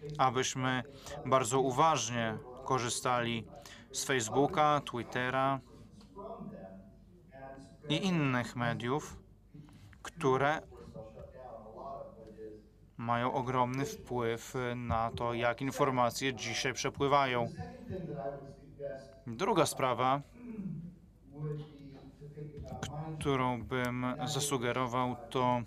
Facebook. 0.00 0.18
abyśmy 0.18 0.82
bardzo 1.26 1.60
uważnie 1.60 2.38
korzystali 2.64 3.46
z 3.92 4.04
Facebooka, 4.04 4.80
Twittera 4.80 5.60
i 7.88 8.06
innych 8.06 8.56
mediów, 8.56 9.22
które 10.02 10.56
of 10.56 10.62
course 10.62 10.90
they'll 10.94 11.12
shut 11.14 11.32
down 11.34 11.66
a 11.66 11.68
lot 11.74 12.06
of 12.06 12.14
what 12.16 12.28
is 12.38 12.60
mają 13.04 13.32
ogromny 13.32 13.84
wpływ 13.84 14.54
na 14.76 15.10
to, 15.10 15.34
jak 15.34 15.62
informacje 15.62 16.34
dzisiaj 16.34 16.72
przepływają. 16.72 17.48
Druga 19.26 19.66
sprawa, 19.66 20.22
którą 23.18 23.62
bym 23.62 24.06
zasugerował, 24.26 25.16
to 25.30 25.62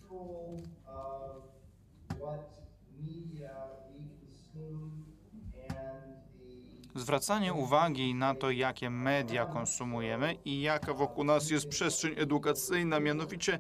zwracanie 6.96 7.54
uwagi 7.54 8.16
na 8.16 8.36
to, 8.36 8.52
jakie 8.52 8.90
media 8.90 9.46
konsumujemy 9.46 10.36
i 10.46 10.62
jaka 10.62 10.94
wokół 10.94 11.24
nas 11.24 11.50
jest 11.50 11.68
przestrzeń 11.68 12.14
edukacyjna, 12.18 13.00
mianowicie 13.00 13.60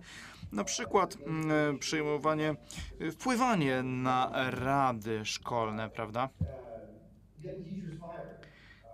na 0.51 0.63
przykład 0.63 1.17
mm, 1.25 1.79
przyjmowanie, 1.79 2.55
y, 3.01 3.11
wpływanie 3.11 3.83
na 3.83 4.31
rady 4.51 5.25
szkolne, 5.25 5.89
prawda? 5.89 6.29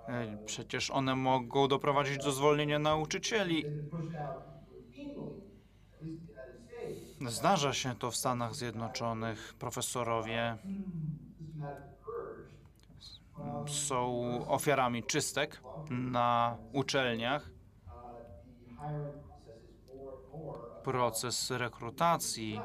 E, 0.07 0.37
Przecież 0.45 0.91
one 0.91 1.15
mogą 1.15 1.67
doprowadzić 1.67 2.17
do 2.17 2.31
zwolnienia 2.31 2.79
nauczycieli. 2.79 3.65
Zdarza 7.27 7.73
się 7.73 7.95
to 7.95 8.11
w 8.11 8.15
Stanach 8.15 8.55
Zjednoczonych. 8.55 9.53
Profesorowie 9.59 10.57
są 13.67 14.23
ofiarami 14.47 15.03
czystek 15.03 15.61
na 15.89 16.57
uczelniach. 16.73 17.49
Uh, 17.49 17.93
the 18.65 18.75
hiring 18.75 19.13
process 19.25 19.63
is 19.63 19.95
more 19.95 20.13
and 20.13 20.45
more 20.45 20.55
about, 20.55 20.72
Proces 20.83 21.51
rekrutacji 21.51 22.61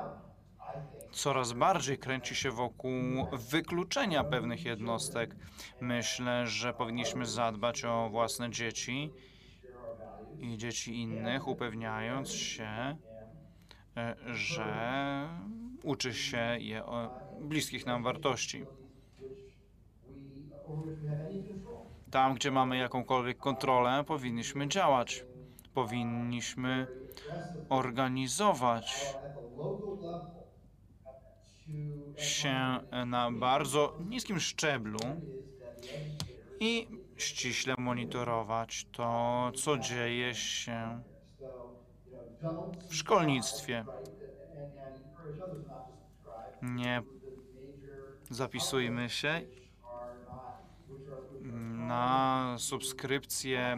coraz 1.13 1.53
bardziej 1.53 1.99
kręci 1.99 2.35
się 2.35 2.51
wokół 2.51 2.93
wykluczenia 3.33 4.25
pewnych 4.25 4.65
jednostek. 4.65 5.37
Myślę, 5.81 6.47
że 6.47 6.75
powinniśmy 6.75 7.27
zadbać 7.27 7.85
o 7.85 8.09
własne 8.11 8.51
dzieci 8.51 9.13
i 10.39 10.57
dzieci 10.57 11.01
innych, 11.01 11.49
upewniając 11.49 12.33
się, 12.33 12.97
e, 13.97 14.17
że 14.27 15.29
uczy 15.83 16.15
się 16.15 16.57
je 16.59 16.85
o 16.85 17.11
bliskich 17.41 17.87
nam 17.87 18.03
wartości. 18.03 18.65
Tam, 22.11 22.35
gdzie 22.35 22.51
mamy 22.51 22.77
jakąkolwiek 22.79 23.39
kontrolę, 23.39 24.05
powinniśmy 24.07 24.69
działać. 24.69 25.25
Powinniśmy 25.75 26.87
organizować 27.69 29.17
się 32.17 32.81
na 33.07 33.31
bardzo 33.33 33.99
niskim 34.09 34.41
szczeblu 34.41 34.99
i 36.61 36.89
ściśle 37.17 37.75
monitorować 37.79 38.87
to, 38.93 39.53
co 39.57 39.79
dzieje 39.79 40.35
się 40.35 41.03
w 42.89 42.95
szkolnictwie. 42.95 43.85
Nie 46.63 47.03
zapisujmy 48.31 49.11
się 49.11 49.29
are 49.29 50.15
not, 50.25 50.63
which 50.89 51.09
are, 51.09 51.21
which 51.21 51.53
are 51.53 51.78
na 51.89 52.57
subskrypcję, 52.59 53.77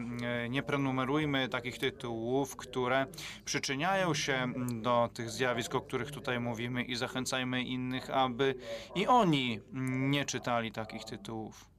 nie 0.50 0.62
prenumerujmy 0.62 1.48
takich 1.48 1.78
tytułów, 1.78 2.56
które 2.56 3.06
przyczyniają 3.44 4.14
się 4.14 4.52
do 4.82 5.10
tych 5.14 5.30
zjawisk, 5.30 5.74
o 5.74 5.80
których 5.80 6.10
tutaj 6.10 6.40
mówimy 6.40 6.82
i 6.82 6.96
zachęcajmy 6.96 7.62
innych, 7.62 8.10
aby 8.10 8.54
i 8.94 9.06
oni 9.06 9.60
nie 10.10 10.24
czytali 10.24 10.72
takich 10.72 11.04
tytułów. 11.04 11.70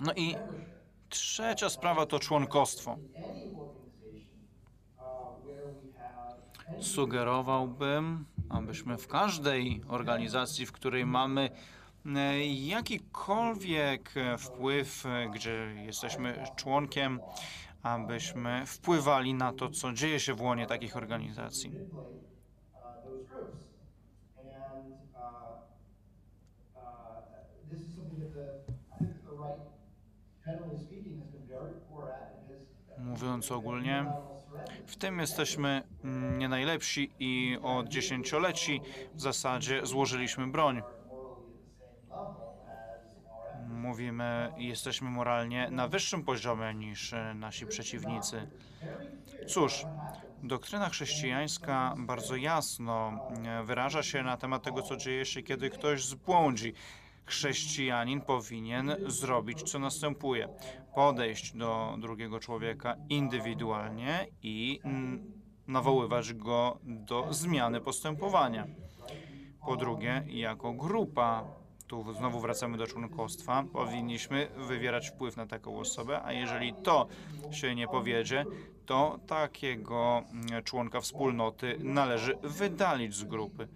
No 0.00 0.12
i 0.16 0.36
trzecia 1.08 1.68
sprawa 1.68 2.06
to 2.06 2.18
członkostwo. 2.18 2.98
Sugerowałbym, 6.80 8.24
abyśmy 8.48 8.98
w 8.98 9.08
każdej 9.08 9.82
organizacji, 9.88 10.66
w 10.66 10.72
której 10.72 11.06
mamy 11.06 11.50
jakikolwiek 12.48 14.14
wpływ, 14.38 15.04
gdzie 15.34 15.74
jesteśmy 15.86 16.44
członkiem, 16.56 17.20
abyśmy 17.82 18.66
wpływali 18.66 19.34
na 19.34 19.52
to, 19.52 19.70
co 19.70 19.92
dzieje 19.92 20.20
się 20.20 20.34
w 20.34 20.40
łonie 20.40 20.66
takich 20.66 20.96
organizacji. 20.96 21.72
Mówiąc 32.98 33.52
ogólnie, 33.52 34.06
w 34.86 34.96
tym 34.96 35.18
jesteśmy 35.18 35.82
nie 36.38 36.48
najlepsi 36.48 37.10
i 37.18 37.58
od 37.62 37.88
dziesięcioleci 37.88 38.80
w 39.14 39.20
zasadzie 39.20 39.86
złożyliśmy 39.86 40.46
broń. 40.46 40.82
Mówimy, 43.92 44.52
jesteśmy 44.56 45.10
moralnie 45.10 45.70
na 45.70 45.88
wyższym 45.88 46.24
poziomie 46.24 46.74
niż 46.74 47.12
e, 47.12 47.34
nasi 47.34 47.66
przeciwnicy. 47.66 48.48
Cóż, 49.48 49.84
doktryna 50.42 50.88
chrześcijańska 50.88 51.94
bardzo 51.98 52.36
jasno 52.36 53.12
e, 53.46 53.64
wyraża 53.64 54.02
się 54.02 54.22
na 54.22 54.36
temat 54.36 54.62
tego, 54.62 54.82
co 54.82 54.96
dzieje 54.96 55.24
się, 55.24 55.42
kiedy 55.42 55.70
ktoś 55.70 56.04
zbłądzi. 56.04 56.72
Chrześcijanin 57.24 58.20
powinien 58.20 58.96
zrobić, 59.06 59.62
co 59.62 59.78
następuje: 59.78 60.48
podejść 60.94 61.56
do 61.56 61.96
drugiego 61.98 62.40
człowieka 62.40 62.96
indywidualnie 63.08 64.26
i 64.42 64.80
nawoływać 65.66 66.34
go 66.34 66.78
do 66.82 67.26
zmiany 67.30 67.80
postępowania. 67.80 68.66
Po 69.66 69.76
drugie, 69.76 70.24
jako 70.28 70.72
grupa, 70.72 71.61
tu 71.92 72.14
znowu 72.14 72.40
wracamy 72.40 72.78
do 72.78 72.86
członkostwa, 72.86 73.64
powinniśmy 73.72 74.48
wywierać 74.56 75.10
wpływ 75.10 75.36
na 75.36 75.46
taką 75.46 75.78
osobę, 75.78 76.22
a 76.22 76.32
jeżeli 76.32 76.74
to 76.74 77.06
się 77.50 77.74
nie 77.74 77.88
powiedzie, 77.88 78.44
to 78.86 79.18
takiego 79.26 80.22
mm, 80.30 80.64
członka 80.64 81.00
wspólnoty 81.00 81.76
należy 81.80 82.38
wydalić 82.42 83.14
z 83.14 83.24
grupy. 83.24 83.68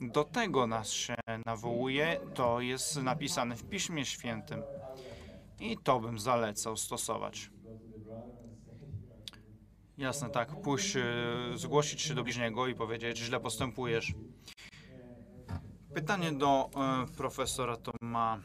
Do 0.00 0.24
tego 0.24 0.66
nas 0.66 0.90
się 0.90 1.16
nawołuje, 1.46 2.20
to 2.34 2.60
jest 2.60 3.02
napisane 3.02 3.56
w 3.56 3.68
Piśmie 3.68 4.04
Świętym. 4.04 4.62
I 5.60 5.76
to 5.84 6.00
bym 6.00 6.18
zalecał 6.18 6.76
stosować. 6.76 7.50
Jasne, 9.98 10.30
tak. 10.30 10.60
Pójść, 10.60 10.96
e, 10.96 11.02
zgłosić 11.54 12.02
się 12.02 12.14
do 12.14 12.24
bliźniego 12.24 12.66
i 12.66 12.74
powiedzieć, 12.74 13.18
źle 13.18 13.40
postępujesz. 13.40 14.14
Pytanie 15.96 16.32
do 16.32 16.70
e, 16.74 17.16
profesora 17.16 17.76
Toma. 17.76 18.40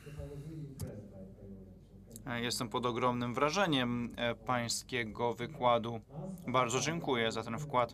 E, 2.27 2.41
Jestem 2.41 2.69
pod 2.69 2.85
ogromnym 2.85 3.33
wrażeniem 3.33 4.13
e, 4.15 4.35
pańskiego 4.35 5.33
wykładu. 5.33 6.01
Bardzo 6.47 6.79
dziękuję 6.79 7.31
za 7.31 7.43
ten 7.43 7.59
wkład. 7.59 7.93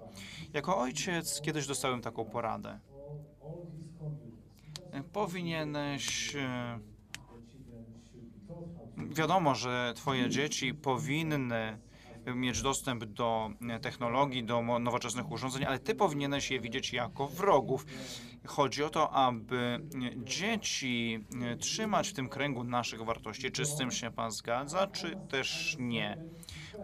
Jako 0.54 0.78
ojciec 0.78 1.42
kiedyś 1.42 1.68
dostałem 1.68 2.02
taką 2.02 2.26
poradę. 2.26 2.80
Powinieneś. 5.14 6.36
Wiadomo, 8.98 9.56
że 9.56 9.94
twoje 9.96 10.30
dzieci 10.30 10.74
powinny 10.74 11.78
mieć 12.36 12.62
dostęp 12.62 13.06
do 13.06 13.50
technologii, 13.82 14.44
do 14.44 14.80
nowoczesnych 14.80 15.32
urządzeń, 15.32 15.66
ale 15.66 15.80
ty 15.80 15.96
powinieneś 15.96 16.52
je 16.52 16.60
widzieć 16.60 16.94
jako 16.94 17.28
wrogów. 17.28 17.86
Chodzi 18.48 18.84
o 18.84 18.90
to, 18.90 19.12
aby 19.12 19.80
dzieci 20.18 21.26
trzymać 21.60 22.10
w 22.10 22.14
tym 22.14 22.30
kręgu 22.30 22.64
naszych 22.64 23.02
wartości. 23.02 23.52
Czy 23.52 23.66
z 23.66 23.76
tym 23.76 23.92
się 23.92 24.12
pan 24.12 24.32
zgadza, 24.32 24.88
czy 24.88 25.18
też 25.30 25.76
nie? 25.80 26.18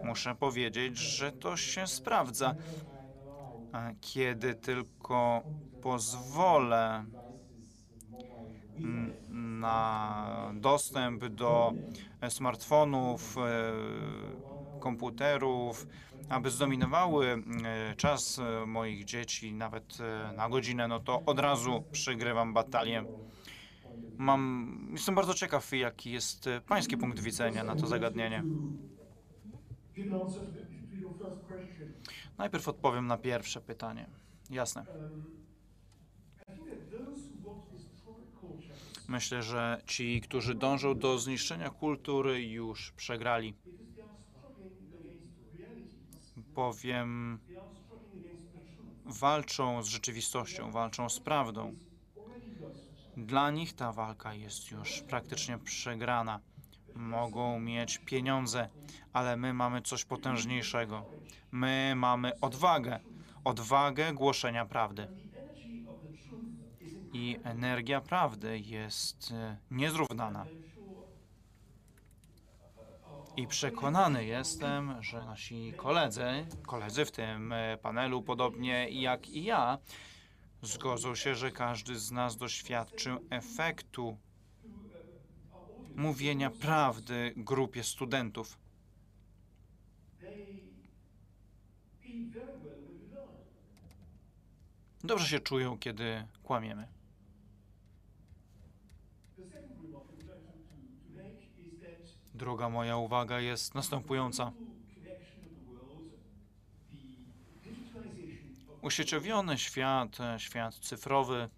Muszę 0.04 0.34
powiedzieć, 0.34 0.98
że 0.98 1.32
to 1.32 1.56
się 1.56 1.86
sprawdza. 1.86 2.54
Kiedy 4.00 4.54
tylko 4.54 5.42
pozwolę 5.82 7.04
na 9.30 10.52
dostęp 10.54 11.24
do 11.24 11.72
smartfonów, 12.28 13.38
e, 13.38 14.80
komputerów, 14.80 15.86
aby 16.28 16.50
zdominowały 16.50 17.26
e, 17.26 17.94
czas 17.96 18.38
e, 18.38 18.66
moich 18.66 19.04
dzieci 19.04 19.52
nawet 19.52 19.98
e, 20.00 20.32
na 20.36 20.48
godzinę, 20.48 20.88
no 20.88 21.00
to 21.00 21.22
od 21.26 21.38
razu 21.38 21.84
przegrywam 21.92 22.54
batalię. 22.54 23.04
Mam, 24.18 24.88
jestem 24.92 25.14
bardzo 25.14 25.34
ciekaw, 25.34 25.72
jaki 25.72 26.12
jest 26.12 26.48
pański 26.66 26.96
punkt 26.96 27.20
widzenia 27.20 27.64
na 27.64 27.76
to 27.76 27.86
zagadnienie. 27.86 28.44
Najpierw 32.38 32.68
odpowiem 32.68 33.06
na 33.06 33.18
pierwsze 33.18 33.60
pytanie. 33.60 34.06
Jasne. 34.50 34.86
Myślę, 39.08 39.42
że 39.42 39.82
ci, 39.86 40.20
którzy 40.20 40.54
dążą 40.54 40.98
do 40.98 41.18
zniszczenia 41.18 41.70
kultury, 41.70 42.42
już 42.42 42.92
przegrali. 42.92 43.54
Truth. 46.54 46.80
walczą 49.04 49.82
z 49.82 49.86
rzeczywistością, 49.86 50.70
walczą 50.70 51.08
z 51.08 51.20
prawdą. 51.20 51.74
Dla 53.16 53.50
nich 53.50 53.72
ta 53.72 53.92
walka 53.92 54.34
jest 54.34 54.70
już 54.70 55.02
praktycznie 55.02 55.58
przegrana. 55.58 56.40
Mogą 56.94 57.60
mieć 57.60 57.98
pieniądze, 57.98 58.68
ale 59.12 59.36
my 59.36 59.54
mamy 59.54 59.82
coś 59.82 60.04
potężniejszego. 60.04 61.04
My 61.50 61.92
mamy 61.96 62.40
odwagę, 62.40 63.00
odwagę 63.44 64.12
głoszenia 64.12 64.66
prawdy. 64.66 65.08
I 67.12 67.38
energia 67.44 68.00
prawdy 68.00 68.58
jest 68.58 69.30
e, 69.30 69.56
niezrównana. 69.70 70.46
I 73.36 73.46
przekonany 73.46 74.24
jestem, 74.24 75.02
że 75.02 75.24
nasi 75.24 75.72
koledzy, 75.76 76.46
koledzy 76.66 77.04
w 77.04 77.10
tym 77.10 77.52
e, 77.52 77.78
panelu, 77.78 78.22
podobnie 78.22 78.88
jak 78.90 79.28
i 79.28 79.44
ja, 79.44 79.78
zgodzą 80.62 81.14
się, 81.14 81.34
że 81.34 81.50
każdy 81.50 81.98
z 81.98 82.10
nas 82.10 82.36
doświadczył 82.36 83.18
efektu 83.30 84.18
mówienia 85.94 86.50
prawdy 86.50 87.34
grupie 87.36 87.84
studentów. 87.84 88.58
Dobrze 95.04 95.26
się 95.26 95.40
czują, 95.40 95.78
kiedy 95.78 96.26
kłamiemy. 96.42 96.88
The 99.36 99.42
second 99.42 99.82
remark 99.82 100.04
I 100.08 100.16
would 100.16 100.26
like 100.26 100.46
to, 100.46 100.52
to, 100.52 100.76
to 101.04 101.22
make 101.22 101.42
is 101.58 101.80
that 101.80 102.23
Druga 102.34 102.68
moja 102.68 102.96
uwaga 102.96 103.40
jest 103.40 103.74
następująca. 103.74 104.52
Usieciowiony 108.82 109.58
świat, 109.58 110.20
e, 110.20 110.40
świat 110.40 110.74
cyfrowy, 110.74 111.48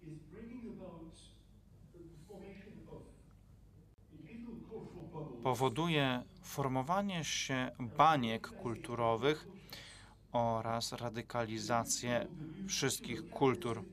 powoduje 5.43 6.23
formowanie 6.41 7.23
się 7.23 7.71
baniek 7.79 8.47
kulturowych 8.47 9.47
oraz 10.31 10.93
radykalizację 10.93 12.27
wszystkich 12.67 13.29
kultur. 13.29 13.83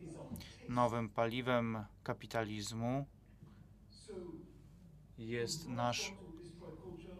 Nowym 0.68 1.09
paliwem 1.09 1.85
kapitalizmu 2.03 3.07
jest 5.18 5.68
nasz 5.68 6.12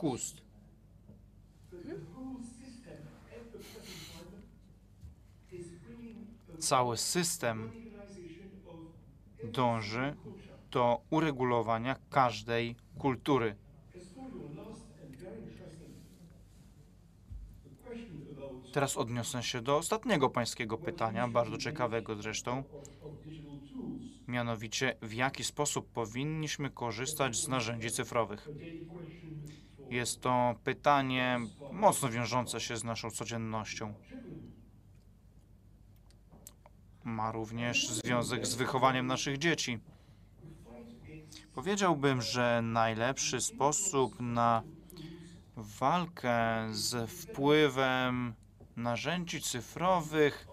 gust. 0.05 0.43
Cały 6.59 6.97
system 6.97 7.71
dąży 9.45 10.17
do 10.71 11.01
uregulowania 11.11 11.97
każdej 12.11 12.77
kultury. 12.99 13.57
Teraz 18.73 18.97
odniosę 18.97 19.43
się 19.43 19.63
do 19.63 19.77
ostatniego 19.77 20.31
pańskiego 20.31 20.79
pytania, 20.79 21.29
bardzo 21.29 21.59
ciekawego 21.59 22.17
zresztą. 22.17 22.65
Mianowicie, 24.29 24.97
w 25.03 25.13
jaki 25.13 25.45
sposób 25.45 25.89
powinniśmy 25.89 26.71
korzystać 26.71 27.37
z 27.37 27.49
narzędzi 27.49 27.91
cyfrowych? 27.91 28.49
Jest 29.91 30.21
to 30.21 30.55
pytanie 30.65 31.41
mocno 31.73 32.09
wiążące 32.09 32.61
się 32.61 32.77
z 32.77 32.85
naszą 32.85 33.11
codziennością. 33.11 33.95
Ma 37.05 37.33
również 37.33 37.89
związek 37.89 38.47
z 38.47 38.55
wychowaniem 38.55 39.07
naszych 39.07 39.39
dzieci. 39.39 39.79
Powiedziałbym, 41.55 42.23
że 42.23 42.61
najlepszy 42.63 43.41
sposób 43.41 44.21
na 44.21 44.63
walkę 45.57 46.69
z 46.71 47.11
wpływem 47.11 48.35
narzędzi 48.77 49.41
cyfrowych 49.41 50.49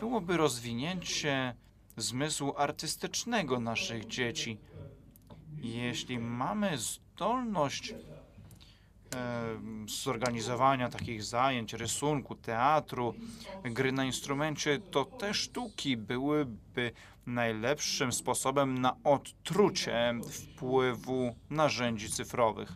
byłoby 0.00 0.36
rozwinięcie 0.36 1.54
zmysłu 1.96 2.54
artystycznego 2.56 3.60
naszych 3.60 4.06
dzieci. 4.06 4.58
Jeśli 5.62 6.18
mamy 6.18 6.78
zdolność 7.20 7.94
zorganizowania 9.86 10.88
takich 10.88 11.24
zajęć, 11.24 11.72
rysunku, 11.72 12.34
teatru, 12.34 13.14
gry 13.64 13.92
na 13.92 14.04
instrumencie, 14.04 14.78
to 14.78 15.04
te 15.04 15.34
sztuki 15.34 15.96
byłyby 15.96 16.92
najlepszym 17.26 18.12
sposobem 18.12 18.78
na 18.78 18.96
odtrucie 19.04 20.14
wpływu 20.30 21.34
narzędzi 21.50 22.10
cyfrowych. 22.10 22.72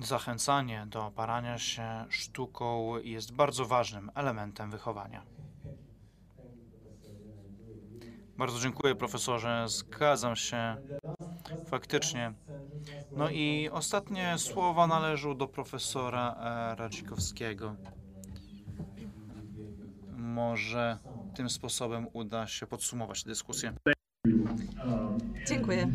Zachęcanie 0.00 0.86
do 0.86 1.12
parania 1.16 1.58
się 1.58 2.04
sztuką 2.08 2.98
jest 2.98 3.32
bardzo 3.32 3.64
ważnym 3.66 4.10
elementem 4.14 4.70
wychowania. 4.70 5.22
Bardzo 8.38 8.60
dziękuję, 8.60 8.94
profesorze. 8.94 9.64
Zgadzam 9.68 10.36
się. 10.36 10.76
Faktycznie. 11.66 12.32
No 13.12 13.30
i 13.30 13.68
ostatnie 13.72 14.38
słowa 14.38 14.86
należą 14.86 15.36
do 15.36 15.48
profesora 15.48 16.34
e, 16.34 16.74
Radzikowskiego. 16.76 17.76
Może 20.16 20.98
tym 21.34 21.50
sposobem 21.50 22.06
uda 22.12 22.46
się 22.46 22.66
podsumować 22.66 23.24
dyskusję. 23.24 23.72
Dziękuję. 25.48 25.88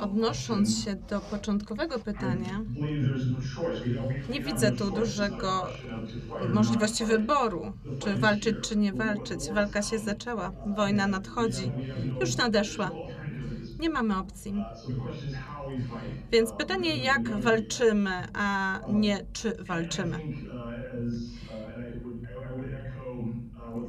Odnosząc 0.00 0.84
się 0.84 0.94
do 0.94 1.20
początkowego 1.20 1.98
pytania, 1.98 2.60
nie 4.30 4.40
widzę 4.40 4.72
tu 4.72 4.90
dużego 4.90 5.66
możliwości 6.54 7.04
wyboru, 7.04 7.72
czy 7.98 8.14
walczyć, 8.16 8.56
czy 8.62 8.76
nie 8.76 8.92
walczyć. 8.92 9.40
Walka 9.54 9.82
się 9.82 9.98
zaczęła, 9.98 10.52
wojna 10.76 11.06
nadchodzi, 11.06 11.72
już 12.20 12.36
nadeszła. 12.36 12.90
Nie 13.80 13.90
mamy 13.90 14.18
opcji. 14.18 14.54
Więc 16.32 16.52
pytanie, 16.52 16.96
jak 16.96 17.40
walczymy, 17.40 18.10
a 18.34 18.80
nie 18.88 19.26
czy 19.32 19.56
walczymy. 19.64 20.18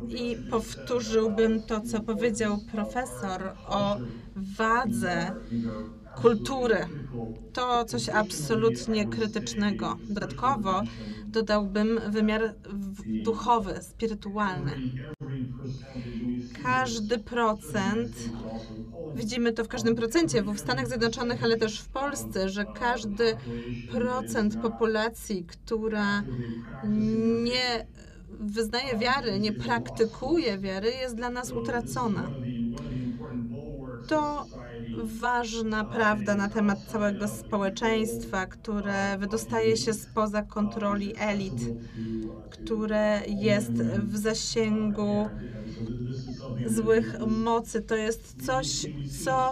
I 0.08 0.38
powtórzyłbym 0.50 1.64
to, 1.64 1.82
co 1.82 2.00
powiedział 2.00 2.58
profesor 2.72 3.54
o 3.68 3.98
wadze 4.36 5.36
kultury. 6.16 6.78
To 7.54 7.86
coś 7.86 8.10
absolutnie 8.10 9.08
krytycznego. 9.08 9.98
Dodatkowo 10.10 10.82
dodałbym 11.32 12.00
wymiar 12.08 12.56
duchowy, 13.06 13.80
spirytualny. 13.82 14.72
Każdy 16.64 17.18
procent, 17.18 18.12
widzimy 19.16 19.54
to 19.54 19.64
w 19.64 19.68
każdym 19.68 19.96
procencie, 19.96 20.44
w 20.44 20.60
Stanach 20.60 20.88
Zjednoczonych, 20.88 21.44
ale 21.44 21.58
też 21.58 21.80
w 21.80 21.88
Polsce, 21.88 22.50
że 22.50 22.66
każdy 22.66 23.38
procent 23.92 24.58
populacji, 24.62 25.46
która 25.46 26.24
nie 27.44 27.86
wyznaje 28.40 28.98
wiary, 28.98 29.40
nie 29.40 29.54
praktykuje 29.54 30.58
wiary, 30.58 30.92
jest 30.92 31.16
dla 31.16 31.30
nas 31.30 31.52
utracona. 31.52 32.32
To 34.12 34.46
ważna 35.04 35.84
prawda 35.84 36.36
na 36.36 36.50
temat 36.50 36.80
całego 36.86 37.28
społeczeństwa, 37.28 38.46
które 38.46 39.18
wydostaje 39.18 39.78
się 39.78 39.94
spoza 39.94 40.42
kontroli 40.42 41.14
elit, 41.20 41.54
które 42.50 43.22
jest 43.28 43.72
w 43.72 44.18
zasięgu 44.18 45.30
złych 46.66 47.20
mocy. 47.28 47.82
To 47.82 47.96
jest 47.96 48.46
coś, 48.46 48.86
co 49.24 49.52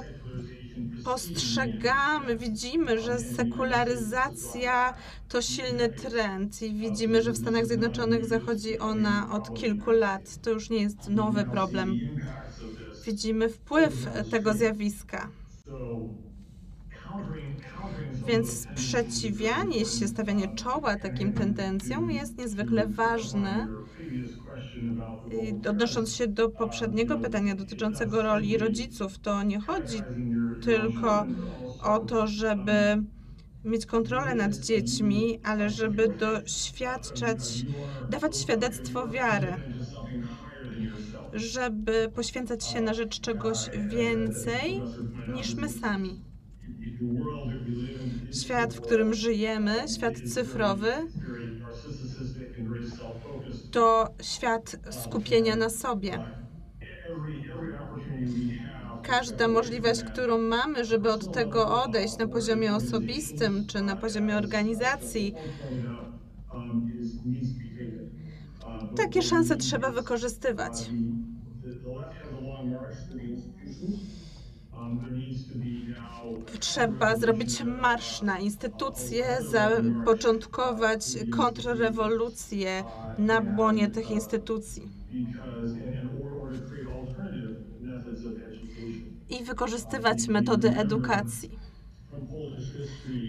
postrzegamy, 1.03 2.37
widzimy, 2.37 2.99
że 3.01 3.19
sekularyzacja 3.19 4.93
to 5.29 5.41
silny 5.41 5.89
trend 5.89 6.61
i 6.61 6.73
widzimy, 6.73 7.21
że 7.21 7.31
w 7.31 7.37
Stanach 7.37 7.65
Zjednoczonych 7.65 8.25
zachodzi 8.25 8.79
ona 8.79 9.29
od 9.31 9.53
kilku 9.53 9.91
lat. 9.91 10.41
To 10.41 10.49
już 10.49 10.69
nie 10.69 10.81
jest 10.81 11.09
nowy 11.09 11.43
problem. 11.43 11.99
Widzimy 13.05 13.49
wpływ 13.49 14.07
tego 14.31 14.53
zjawiska. 14.53 15.29
Więc 18.27 18.59
sprzeciwianie 18.59 19.85
się, 19.85 20.07
stawianie 20.07 20.55
czoła 20.55 20.95
takim 20.95 21.33
tendencjom 21.33 22.11
jest 22.11 22.37
niezwykle 22.37 22.87
ważne. 22.87 23.67
Odnosząc 25.69 26.15
się 26.15 26.27
do 26.27 26.49
poprzedniego 26.49 27.19
pytania 27.19 27.55
dotyczącego 27.55 28.21
roli 28.21 28.57
rodziców, 28.57 29.19
to 29.19 29.43
nie 29.43 29.59
chodzi 29.59 30.01
tylko 30.61 31.25
o 31.83 31.99
to, 31.99 32.27
żeby 32.27 33.03
mieć 33.65 33.85
kontrolę 33.85 34.35
nad 34.35 34.55
dziećmi, 34.55 35.39
ale 35.43 35.69
żeby 35.69 36.07
doświadczać, 36.07 37.65
dawać 38.09 38.37
świadectwo 38.37 39.07
wiary, 39.07 39.53
żeby 41.33 42.11
poświęcać 42.15 42.65
się 42.65 42.81
na 42.81 42.93
rzecz 42.93 43.19
czegoś 43.19 43.69
więcej 43.87 44.81
niż 45.35 45.55
my 45.55 45.69
sami. 45.69 46.23
Świat, 48.41 48.73
w 48.73 48.81
którym 48.81 49.13
żyjemy, 49.13 49.75
świat 49.95 50.19
cyfrowy, 50.33 50.91
to 53.71 54.13
świat 54.21 54.75
skupienia 54.89 55.55
na 55.55 55.69
sobie. 55.69 56.25
Każda 59.03 59.47
możliwość, 59.47 60.03
którą 60.03 60.37
mamy, 60.37 60.85
żeby 60.85 61.11
od 61.11 61.33
tego 61.33 61.83
odejść 61.83 62.17
na 62.17 62.27
poziomie 62.27 62.75
osobistym 62.75 63.67
czy 63.67 63.81
na 63.81 63.95
poziomie 63.95 64.37
organizacji, 64.37 65.35
takie 68.97 69.21
szanse 69.21 69.57
trzeba 69.57 69.91
wykorzystywać. 69.91 70.89
Trzeba 76.59 77.17
zrobić 77.17 77.63
marsz 77.63 78.21
na 78.21 78.39
instytucje, 78.39 79.25
zapoczątkować 79.41 81.01
kontrrewolucję 81.31 82.83
na 83.17 83.41
błonie 83.41 83.89
tych 83.89 84.11
instytucji. 84.11 84.89
I 89.29 89.43
wykorzystywać 89.43 90.27
metody 90.27 90.69
edukacji. 90.69 91.59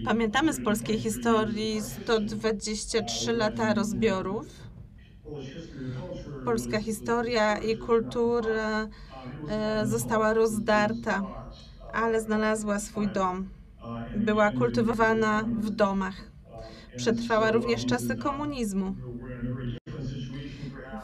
Pamiętamy 0.05 0.53
z 0.53 0.63
polskiej 0.63 0.99
historii 0.99 1.81
123 1.81 3.33
lata 3.33 3.73
rozbiorów. 3.73 4.70
Polska 6.45 6.79
historia 6.79 7.57
i 7.57 7.77
kultura 7.77 8.87
e, 9.49 9.85
została 9.87 10.33
rozdarta, 10.33 11.23
ale 11.93 12.21
znalazła 12.21 12.79
swój 12.79 13.07
dom. 13.07 13.49
Była 14.17 14.51
kultywowana 14.51 15.43
w 15.43 15.69
domach. 15.69 16.31
Przetrwała 16.95 17.51
również 17.51 17.85
czasy 17.85 18.15
komunizmu. 18.15 18.95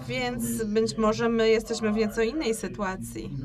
Więc 0.08 0.64
być 0.64 0.98
może 0.98 1.30
my 1.30 1.50
jesteśmy 1.50 1.92
w 1.94 1.96
nieco 1.96 2.22
innej 2.22 2.56
sytuacji. 2.56 3.38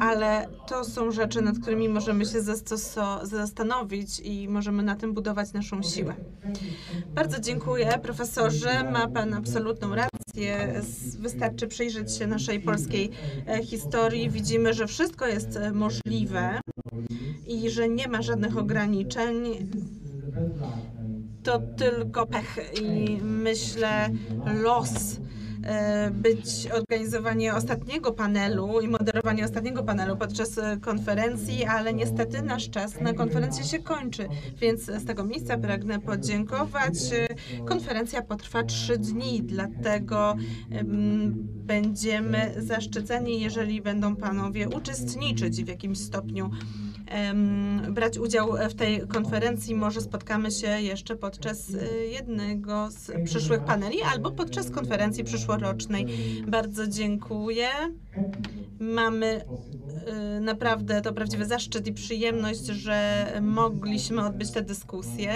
Ale 0.00 0.48
to 0.66 0.84
są 0.84 1.10
rzeczy, 1.10 1.42
nad 1.42 1.58
którymi 1.58 1.88
możemy 1.88 2.26
się 2.26 2.38
zastanowić 3.22 4.20
i 4.20 4.48
możemy 4.48 4.82
na 4.82 4.96
tym 4.96 5.14
budować 5.14 5.52
naszą 5.52 5.82
siłę. 5.82 6.14
Bardzo 7.14 7.40
dziękuję, 7.40 7.98
profesorze. 8.02 8.90
Ma 8.90 9.08
Pan 9.08 9.34
absolutną 9.34 9.94
rację. 9.94 10.82
Wystarczy 11.18 11.66
przyjrzeć 11.66 12.16
się 12.16 12.26
naszej 12.26 12.60
polskiej 12.60 13.10
e, 13.46 13.64
historii. 13.64 14.30
Widzimy, 14.30 14.74
że 14.74 14.86
wszystko 14.86 15.26
jest 15.26 15.56
e, 15.56 15.72
możliwe 15.72 16.60
i 17.46 17.70
że 17.70 17.88
nie 17.88 18.08
ma 18.08 18.22
żadnych 18.22 18.56
ograniczeń 18.56 19.68
to 21.42 21.58
tylko 21.58 22.26
pech 22.26 22.58
i 22.82 23.18
myślę 23.22 24.10
los 24.62 25.20
być 26.10 26.68
organizowanie 26.72 27.54
ostatniego 27.54 28.12
panelu 28.12 28.80
i 28.80 28.88
moderowanie 28.88 29.44
ostatniego 29.44 29.82
panelu 29.82 30.16
podczas 30.16 30.58
e, 30.58 30.76
konferencji, 30.80 31.64
ale 31.64 31.94
niestety 31.94 32.42
nasz 32.42 32.70
czas 32.70 33.00
na 33.00 33.12
konferencję 33.12 33.64
się 33.64 33.78
kończy, 33.78 34.28
więc 34.60 34.82
z 34.82 35.04
tego 35.04 35.24
miejsca 35.24 35.58
pragnę 35.58 36.00
podziękować. 36.00 36.94
Konferencja 37.66 38.22
potrwa 38.22 38.62
trzy 38.62 38.98
dni, 38.98 39.42
dlatego 39.42 40.36
będziemy 41.66 42.54
zaszczyceni, 42.56 43.40
jeżeli 43.40 43.82
będą 43.82 44.16
panowie 44.16 44.68
uczestniczyć 44.68 45.64
w 45.64 45.68
jakimś 45.68 45.98
stopniu 45.98 46.50
brać 47.90 48.18
udział 48.18 48.52
w 48.70 48.74
tej 48.74 49.00
konferencji. 49.00 49.74
Może 49.74 50.00
spotkamy 50.00 50.50
się 50.50 50.68
jeszcze 50.68 51.16
podczas 51.16 51.70
y, 51.70 52.06
jednego 52.12 52.90
z 52.90 53.24
przyszłych 53.24 53.60
paneli 53.60 54.02
albo 54.02 54.30
podczas 54.30 54.70
konferencji 54.70 55.24
przyszłorocznej. 55.24 56.06
Bardzo 56.46 56.86
dziękuję. 56.86 57.68
Mamy 58.80 59.44
y, 60.36 60.40
naprawdę 60.40 61.02
to 61.02 61.12
prawdziwy 61.12 61.46
zaszczyt 61.46 61.86
i 61.86 61.92
przyjemność, 61.92 62.66
że 62.66 63.26
mogliśmy 63.42 64.26
odbyć 64.26 64.50
tę 64.50 64.62
dyskusję. 64.62 65.32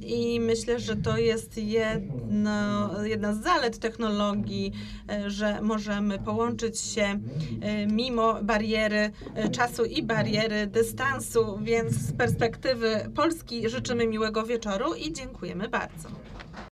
I 0.00 0.40
myślę, 0.40 0.80
że 0.80 0.96
to 0.96 1.18
jest 1.18 1.58
jedno, 1.58 2.90
jedna 3.04 3.34
z 3.34 3.42
zalet 3.42 3.78
technologii, 3.78 4.72
e, 5.10 5.30
że 5.30 5.60
możemy 5.62 6.18
połączyć 6.18 6.80
się 6.80 7.20
e, 7.60 7.86
mimo 7.86 8.42
bariery 8.42 9.10
e, 9.34 9.48
czasu 9.48 9.84
i 9.84 10.02
bariery 10.02 10.66
dystansu, 10.66 11.58
więc 11.62 11.92
z 11.92 12.12
perspektywy 12.12 13.10
Polski 13.14 13.68
życzymy 13.68 14.06
miłego 14.06 14.46
wieczoru 14.46 14.94
i 14.94 15.12
dziękujemy 15.12 15.68
bardzo. 15.68 16.29